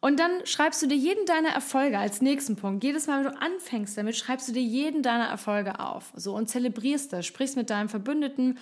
Und 0.00 0.20
dann 0.20 0.44
schreibst 0.44 0.82
du 0.82 0.86
dir 0.86 0.96
jeden 0.96 1.26
deiner 1.26 1.48
Erfolge 1.48 1.98
als 1.98 2.22
nächsten 2.22 2.56
Punkt. 2.56 2.84
Jedes 2.84 3.06
Mal, 3.08 3.24
wenn 3.24 3.32
du 3.32 3.40
anfängst 3.40 3.98
damit, 3.98 4.16
schreibst 4.16 4.48
du 4.48 4.52
dir 4.52 4.62
jeden 4.62 5.02
deiner 5.02 5.26
Erfolge 5.26 5.80
auf. 5.80 6.12
So 6.14 6.34
und 6.34 6.48
zelebrierst 6.48 7.12
das. 7.12 7.26
Sprichst 7.26 7.56
mit 7.56 7.70
deinem 7.70 7.88
Verbündeten, 7.88 8.58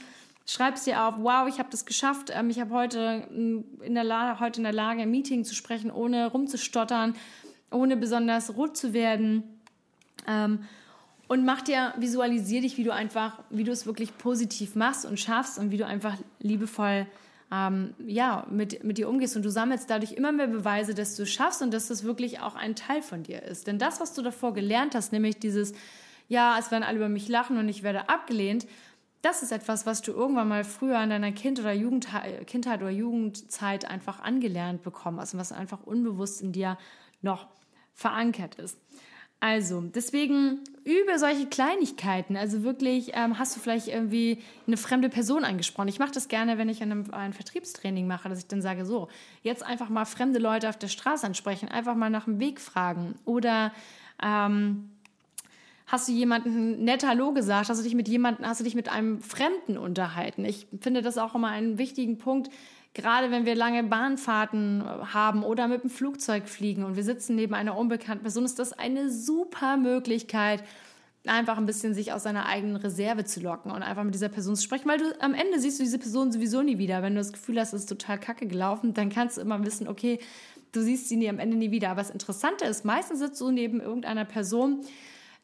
schreibst 0.46 0.86
dir 0.86 1.02
auf, 1.02 1.16
wow, 1.18 1.48
ich 1.48 1.58
habe 1.58 1.68
das 1.70 1.84
geschafft, 1.84 2.30
ähm, 2.32 2.48
ich 2.50 2.60
habe 2.60 2.70
heute, 2.72 3.28
in 3.30 3.94
der 3.94 4.04
Lage, 4.04 4.40
heute 4.40 4.60
in 4.60 4.64
der 4.64 4.72
Lage, 4.72 5.02
ein 5.02 5.10
Meeting 5.10 5.44
zu 5.44 5.54
sprechen, 5.54 5.90
ohne 5.90 6.30
rumzustottern, 6.30 7.14
ohne 7.70 7.96
besonders 7.96 8.56
rot 8.56 8.76
zu 8.76 8.92
werden. 8.92 9.42
Ähm, 10.26 10.60
und 11.28 11.44
mach 11.44 11.62
dir, 11.62 11.92
visualisier 11.96 12.60
dich, 12.60 12.78
wie 12.78 12.84
du 12.84 12.92
einfach, 12.92 13.40
wie 13.50 13.64
du 13.64 13.72
es 13.72 13.84
wirklich 13.84 14.16
positiv 14.16 14.76
machst 14.76 15.04
und 15.04 15.18
schaffst 15.18 15.58
und 15.58 15.72
wie 15.72 15.76
du 15.76 15.84
einfach 15.84 16.16
liebevoll 16.38 17.06
ähm, 17.52 17.94
ja, 18.06 18.46
mit, 18.48 18.84
mit 18.84 18.98
dir 18.98 19.08
umgehst. 19.08 19.36
Und 19.36 19.44
du 19.44 19.50
sammelst 19.50 19.90
dadurch 19.90 20.12
immer 20.12 20.30
mehr 20.30 20.46
Beweise, 20.46 20.94
dass 20.94 21.16
du 21.16 21.24
es 21.24 21.30
schaffst 21.30 21.62
und 21.62 21.74
dass 21.74 21.88
das 21.88 22.04
wirklich 22.04 22.40
auch 22.40 22.54
ein 22.54 22.76
Teil 22.76 23.02
von 23.02 23.24
dir 23.24 23.42
ist. 23.42 23.66
Denn 23.66 23.78
das, 23.78 24.00
was 24.00 24.14
du 24.14 24.22
davor 24.22 24.54
gelernt 24.54 24.94
hast, 24.94 25.12
nämlich 25.12 25.38
dieses, 25.38 25.72
ja, 26.28 26.56
es 26.58 26.70
werden 26.70 26.84
alle 26.84 26.98
über 26.98 27.08
mich 27.08 27.28
lachen 27.28 27.56
und 27.58 27.68
ich 27.68 27.82
werde 27.82 28.08
abgelehnt, 28.08 28.66
das 29.22 29.42
ist 29.42 29.52
etwas, 29.52 29.86
was 29.86 30.02
du 30.02 30.12
irgendwann 30.12 30.48
mal 30.48 30.64
früher 30.64 31.02
in 31.02 31.10
deiner 31.10 31.32
kind 31.32 31.58
oder 31.58 31.72
Jugend, 31.72 32.08
Kindheit 32.46 32.80
oder 32.80 32.90
Jugendzeit 32.90 33.84
einfach 33.84 34.20
angelernt 34.20 34.82
bekommen 34.82 35.20
hast 35.20 35.34
und 35.34 35.40
was 35.40 35.52
einfach 35.52 35.82
unbewusst 35.82 36.42
in 36.42 36.52
dir 36.52 36.78
noch 37.22 37.48
verankert 37.94 38.56
ist. 38.56 38.78
Also, 39.38 39.82
deswegen 39.82 40.60
übe 40.84 41.18
solche 41.18 41.46
Kleinigkeiten. 41.46 42.36
Also 42.36 42.62
wirklich, 42.62 43.10
ähm, 43.12 43.38
hast 43.38 43.54
du 43.54 43.60
vielleicht 43.60 43.88
irgendwie 43.88 44.42
eine 44.66 44.78
fremde 44.78 45.10
Person 45.10 45.44
angesprochen. 45.44 45.88
Ich 45.88 45.98
mache 45.98 46.12
das 46.12 46.28
gerne, 46.28 46.56
wenn 46.56 46.70
ich 46.70 46.80
einem, 46.80 47.10
ein 47.12 47.34
Vertriebstraining 47.34 48.06
mache, 48.06 48.30
dass 48.30 48.38
ich 48.38 48.46
dann 48.46 48.62
sage, 48.62 48.86
so, 48.86 49.08
jetzt 49.42 49.62
einfach 49.62 49.90
mal 49.90 50.06
fremde 50.06 50.38
Leute 50.38 50.70
auf 50.70 50.78
der 50.78 50.88
Straße 50.88 51.26
ansprechen, 51.26 51.68
einfach 51.68 51.94
mal 51.94 52.08
nach 52.08 52.24
dem 52.24 52.40
Weg 52.40 52.60
fragen. 52.60 53.14
Oder 53.26 53.72
ähm, 54.22 54.90
hast 55.86 56.08
du 56.08 56.12
jemanden 56.12 56.84
nett 56.84 57.06
Hallo 57.06 57.32
gesagt? 57.32 57.68
Hast 57.68 57.78
du 57.78 57.84
dich 57.84 57.94
mit 57.94 58.08
jemanden, 58.08 58.46
hast 58.46 58.60
du 58.60 58.64
dich 58.64 58.74
mit 58.74 58.90
einem 58.90 59.20
Fremden 59.20 59.78
unterhalten? 59.78 60.44
Ich 60.44 60.66
finde 60.80 61.02
das 61.02 61.16
auch 61.16 61.34
immer 61.34 61.48
einen 61.48 61.78
wichtigen 61.78 62.18
Punkt, 62.18 62.50
gerade 62.92 63.30
wenn 63.30 63.46
wir 63.46 63.54
lange 63.54 63.84
Bahnfahrten 63.84 64.82
haben 65.12 65.44
oder 65.44 65.68
mit 65.68 65.82
dem 65.82 65.90
Flugzeug 65.90 66.48
fliegen 66.48 66.82
und 66.82 66.96
wir 66.96 67.04
sitzen 67.04 67.36
neben 67.36 67.54
einer 67.54 67.76
unbekannten 67.76 68.22
Person, 68.22 68.44
ist 68.44 68.58
das 68.58 68.72
eine 68.72 69.10
super 69.10 69.76
Möglichkeit, 69.76 70.64
einfach 71.26 71.58
ein 71.58 71.66
bisschen 71.66 71.92
sich 71.94 72.12
aus 72.12 72.22
seiner 72.22 72.46
eigenen 72.46 72.76
Reserve 72.76 73.24
zu 73.24 73.40
locken 73.40 73.70
und 73.70 73.82
einfach 73.82 74.04
mit 74.04 74.14
dieser 74.14 74.28
Person 74.28 74.56
zu 74.56 74.62
sprechen, 74.62 74.88
weil 74.88 74.98
du 74.98 75.20
am 75.20 75.34
Ende 75.34 75.60
siehst 75.60 75.78
du 75.78 75.84
diese 75.84 75.98
Person 75.98 76.32
sowieso 76.32 76.62
nie 76.62 76.78
wieder. 76.78 77.02
Wenn 77.02 77.14
du 77.14 77.20
das 77.20 77.32
Gefühl 77.32 77.60
hast, 77.60 77.72
es 77.72 77.82
ist 77.82 77.88
total 77.88 78.18
kacke 78.18 78.46
gelaufen, 78.46 78.94
dann 78.94 79.10
kannst 79.10 79.36
du 79.36 79.40
immer 79.40 79.64
wissen, 79.64 79.88
okay, 79.88 80.20
du 80.72 80.82
siehst 80.82 81.08
sie 81.08 81.16
nie 81.16 81.28
am 81.28 81.38
Ende 81.38 81.56
nie 81.56 81.70
wieder. 81.70 81.90
Aber 81.90 82.00
das 82.00 82.10
Interessante 82.10 82.64
ist, 82.64 82.84
meistens 82.84 83.18
sitzt 83.18 83.40
du 83.40 83.50
neben 83.50 83.80
irgendeiner 83.80 84.24
Person, 84.24 84.82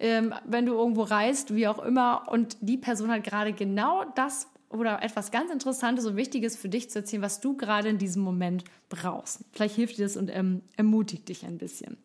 ähm, 0.03 0.35
wenn 0.45 0.67
du 0.67 0.73
irgendwo 0.73 1.03
reist, 1.03 1.55
wie 1.55 1.69
auch 1.69 1.79
immer, 1.79 2.27
und 2.29 2.57
die 2.61 2.77
Person 2.77 3.11
hat 3.11 3.23
gerade 3.23 3.53
genau 3.53 4.05
das 4.17 4.49
oder 4.69 5.01
etwas 5.03 5.31
ganz 5.31 5.53
Interessantes 5.53 6.05
und 6.07 6.17
Wichtiges 6.17 6.57
für 6.57 6.69
dich 6.69 6.91
zu 6.91 6.99
erzählen, 6.99 7.23
was 7.23 7.41
du 7.41 7.57
gerade 7.57 7.89
in 7.89 7.99
diesem 7.99 8.23
Moment 8.23 8.65
brauchst. 8.89 9.45
Vielleicht 9.53 9.77
hilft 9.77 9.99
dir 9.99 10.03
das 10.05 10.17
und 10.17 10.29
ähm, 10.29 10.63
ermutigt 10.77 11.29
dich 11.29 11.47
ein 11.47 11.57
bisschen. 11.57 11.99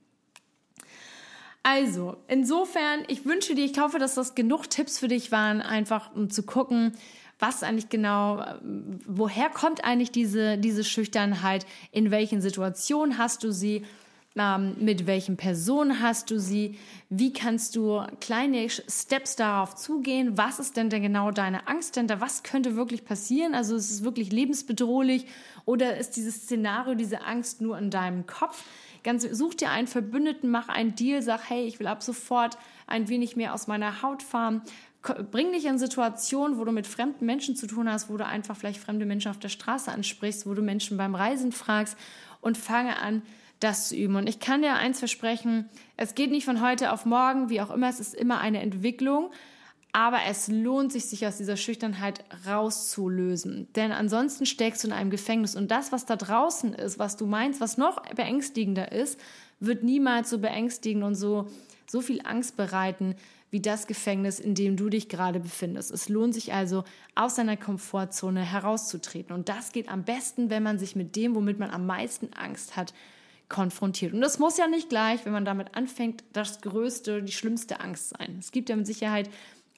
Also, 1.63 2.17
insofern, 2.27 3.03
ich 3.07 3.25
wünsche 3.25 3.55
dir, 3.55 3.65
ich 3.65 3.79
hoffe, 3.79 3.97
dass 3.97 4.13
das 4.13 4.36
genug 4.36 4.69
Tipps 4.69 4.99
für 4.99 5.07
dich 5.07 5.31
waren, 5.31 5.62
einfach 5.62 6.15
um 6.15 6.29
zu 6.29 6.43
gucken, 6.43 6.93
was 7.39 7.63
eigentlich 7.63 7.89
genau, 7.89 8.43
woher 9.07 9.49
kommt 9.49 9.83
eigentlich 9.83 10.12
diese, 10.12 10.57
diese 10.57 10.83
Schüchternheit, 10.83 11.65
in 11.91 12.12
welchen 12.12 12.41
Situationen 12.41 13.17
hast 13.17 13.43
du 13.43 13.51
sie, 13.51 13.83
ähm, 14.38 14.76
mit 14.80 15.08
welchen 15.08 15.38
Personen 15.38 16.02
hast 16.02 16.32
du 16.32 16.39
sie, 16.39 16.78
wie 17.10 17.34
kannst 17.34 17.76
du 17.76 18.02
kleine 18.19 18.67
Steps 18.69 19.36
darauf 19.36 19.76
zugehen, 19.76 20.38
was 20.38 20.60
ist 20.60 20.78
denn 20.78 20.89
denn 20.89 21.02
genau 21.02 21.32
deine 21.32 21.67
Angst? 21.67 21.95
Denn 21.95 22.08
da, 22.08 22.21
was 22.21 22.43
könnte 22.43 22.76
wirklich 22.76 23.06
passieren, 23.06 23.56
also 23.56 23.76
ist 23.76 23.91
es 23.91 24.04
wirklich 24.04 24.32
lebensbedrohlich? 24.32 25.26
Oder 25.65 25.97
ist 25.97 26.12
dieses 26.12 26.43
Szenario, 26.43 26.95
diese 26.95 27.21
Angst 27.21 27.62
nur 27.62 27.78
in 27.78 27.89
deinem 27.89 28.26
Kopf? 28.26 28.63
Ganz, 29.04 29.23
such 29.23 29.56
dir 29.56 29.69
einen 29.69 29.88
Verbündeten, 29.88 30.50
mach 30.50 30.69
einen 30.69 30.95
Deal, 30.95 31.21
sag, 31.21 31.50
hey, 31.50 31.65
ich 31.65 31.80
will 31.80 31.88
ab 31.88 32.04
sofort 32.04 32.58
ein 32.88 33.10
wenig 33.10 33.36
mehr 33.36 33.54
aus 33.54 33.67
meiner 33.67 34.02
Haut 34.02 34.23
fahren. 34.23 34.62
Bring 35.32 35.52
dich 35.54 35.65
in 35.65 35.78
Situationen, 35.78 36.58
wo 36.58 36.65
du 36.65 36.71
mit 36.71 36.88
fremden 36.88 37.26
Menschen 37.26 37.56
zu 37.56 37.67
tun 37.67 37.89
hast, 37.89 38.10
wo 38.10 38.17
du 38.17 38.26
einfach 38.26 38.58
vielleicht 38.58 38.82
fremde 38.82 39.06
Menschen 39.06 39.32
auf 39.32 39.39
der 39.39 39.50
Straße 39.50 39.91
ansprichst, 39.91 40.45
wo 40.45 40.54
du 40.54 40.62
Menschen 40.62 40.97
beim 40.97 41.15
Reisen 41.15 41.52
fragst. 41.52 41.97
Und 42.41 42.58
fange 42.58 43.00
an, 43.00 43.21
das 43.59 43.89
zu 43.89 43.95
üben. 43.95 44.15
Und 44.15 44.27
ich 44.27 44.39
kann 44.39 44.61
dir 44.61 44.73
eins 44.73 44.99
versprechen, 44.99 45.69
es 45.95 46.15
geht 46.15 46.31
nicht 46.31 46.45
von 46.45 46.61
heute 46.61 46.91
auf 46.91 47.05
morgen, 47.05 47.49
wie 47.49 47.61
auch 47.61 47.71
immer, 47.71 47.89
es 47.89 47.99
ist 47.99 48.13
immer 48.13 48.39
eine 48.39 48.61
Entwicklung. 48.61 49.31
Aber 49.93 50.19
es 50.27 50.47
lohnt 50.47 50.91
sich, 50.91 51.05
sich 51.05 51.25
aus 51.25 51.37
dieser 51.37 51.57
Schüchternheit 51.57 52.23
rauszulösen. 52.45 53.67
Denn 53.73 53.91
ansonsten 53.91 54.45
steckst 54.45 54.83
du 54.83 54.89
in 54.89 54.93
einem 54.93 55.09
Gefängnis. 55.09 55.55
Und 55.55 55.71
das, 55.71 55.91
was 55.91 56.05
da 56.05 56.15
draußen 56.15 56.73
ist, 56.73 56.99
was 56.99 57.17
du 57.17 57.25
meinst, 57.25 57.61
was 57.61 57.77
noch 57.77 58.01
beängstigender 58.15 58.91
ist, 58.91 59.19
wird 59.59 59.83
niemals 59.83 60.29
so 60.29 60.37
beängstigen 60.37 61.01
und 61.01 61.15
so, 61.15 61.47
so 61.87 62.01
viel 62.01 62.21
Angst 62.25 62.57
bereiten 62.57 63.15
wie 63.49 63.61
das 63.61 63.87
Gefängnis, 63.87 64.39
in 64.39 64.55
dem 64.55 64.75
du 64.75 64.89
dich 64.89 65.07
gerade 65.07 65.39
befindest. 65.39 65.91
Es 65.91 66.09
lohnt 66.09 66.33
sich 66.33 66.53
also, 66.53 66.83
aus 67.15 67.35
seiner 67.35 67.55
Komfortzone 67.55 68.41
herauszutreten. 68.41 69.33
Und 69.33 69.47
das 69.47 69.71
geht 69.71 69.89
am 69.89 70.03
besten, 70.03 70.49
wenn 70.49 70.63
man 70.63 70.79
sich 70.79 70.95
mit 70.95 71.15
dem, 71.15 71.33
womit 71.33 71.57
man 71.57 71.71
am 71.71 71.85
meisten 71.85 72.33
Angst 72.33 72.75
hat, 72.75 72.93
konfrontiert. 73.49 74.13
Und 74.13 74.21
das 74.21 74.39
muss 74.39 74.57
ja 74.57 74.67
nicht 74.67 74.89
gleich, 74.89 75.25
wenn 75.25 75.33
man 75.33 75.45
damit 75.45 75.75
anfängt, 75.75 76.23
das 76.33 76.62
größte, 76.62 77.23
die 77.23 77.31
schlimmste 77.31 77.79
Angst 77.79 78.10
sein. 78.10 78.38
Es 78.39 78.51
gibt 78.51 78.69
ja 78.69 78.75
mit 78.75 78.88
Sicherheit 78.88 79.29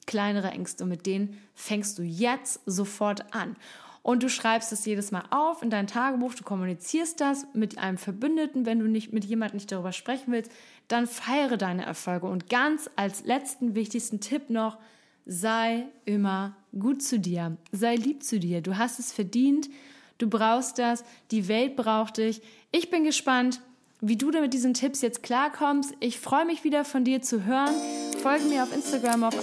kleinere 0.08 0.49
Ängste 0.49 0.84
und 0.84 0.89
mit 0.89 1.05
denen 1.05 1.38
fängst 1.53 1.99
du 1.99 2.03
jetzt 2.03 2.62
sofort 2.65 3.34
an. 3.34 3.55
Und 4.01 4.23
du 4.23 4.29
schreibst 4.29 4.71
es 4.71 4.86
jedes 4.86 5.12
Mal 5.12 5.23
auf 5.29 5.62
in 5.62 5.69
dein 5.69 5.86
Tagebuch, 5.86 6.34
du 6.34 6.43
kommunizierst 6.43 7.19
das 7.21 7.45
mit 7.53 7.77
einem 7.77 7.97
Verbündeten, 7.97 8.65
wenn 8.65 8.79
du 8.79 8.88
nicht 8.88 9.13
mit 9.13 9.25
jemandem 9.25 9.58
nicht 9.58 9.71
darüber 9.71 9.91
sprechen 9.91 10.32
willst, 10.32 10.51
dann 10.88 11.05
feiere 11.05 11.58
deine 11.58 11.86
Erfolge. 11.86 12.27
Und 12.27 12.49
ganz 12.49 12.89
als 12.95 13.23
letzten 13.25 13.75
wichtigsten 13.75 14.19
Tipp 14.19 14.49
noch, 14.49 14.77
sei 15.25 15.86
immer 16.05 16.55
gut 16.77 17.03
zu 17.03 17.19
dir, 17.19 17.58
sei 17.71 17.95
lieb 17.95 18.23
zu 18.23 18.39
dir. 18.39 18.62
Du 18.62 18.77
hast 18.77 18.97
es 18.97 19.12
verdient, 19.12 19.69
du 20.17 20.27
brauchst 20.27 20.79
das, 20.79 21.03
die 21.29 21.47
Welt 21.47 21.75
braucht 21.75 22.17
dich. 22.17 22.41
Ich 22.71 22.91
bin 22.91 23.03
gespannt, 23.03 23.62
wie 23.99 24.15
du 24.15 24.29
da 24.29 24.41
mit 24.41 24.53
diesen 24.53 24.75
Tipps 24.75 25.01
jetzt 25.01 25.23
klarkommst. 25.23 25.93
Ich 25.99 26.19
freue 26.19 26.45
mich 26.45 26.63
wieder 26.63 26.86
von 26.86 27.03
dir 27.03 27.21
zu 27.21 27.45
hören. 27.45 27.73
Folge 28.21 28.45
mir 28.45 28.63
auf 28.63 28.73
Instagram 28.73 29.23
auf 29.23 29.36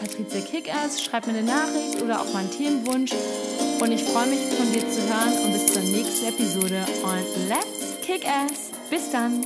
patriziakickass, 0.00 1.02
schreib 1.02 1.26
mir 1.26 1.34
eine 1.34 1.44
Nachricht 1.44 2.02
oder 2.02 2.20
auch 2.20 2.32
mal 2.32 2.40
einen 2.40 2.50
Themenwunsch. 2.50 3.12
Und 3.80 3.92
ich 3.92 4.02
freue 4.02 4.26
mich 4.26 4.40
von 4.40 4.72
dir 4.72 4.88
zu 4.88 5.00
hören 5.02 5.44
und 5.44 5.52
bis 5.52 5.72
zur 5.72 5.82
nächsten 5.82 6.26
Episode 6.26 6.84
und 7.02 7.48
let's 7.48 8.00
kick 8.02 8.26
ass. 8.26 8.72
Bis 8.90 9.10
dann. 9.10 9.44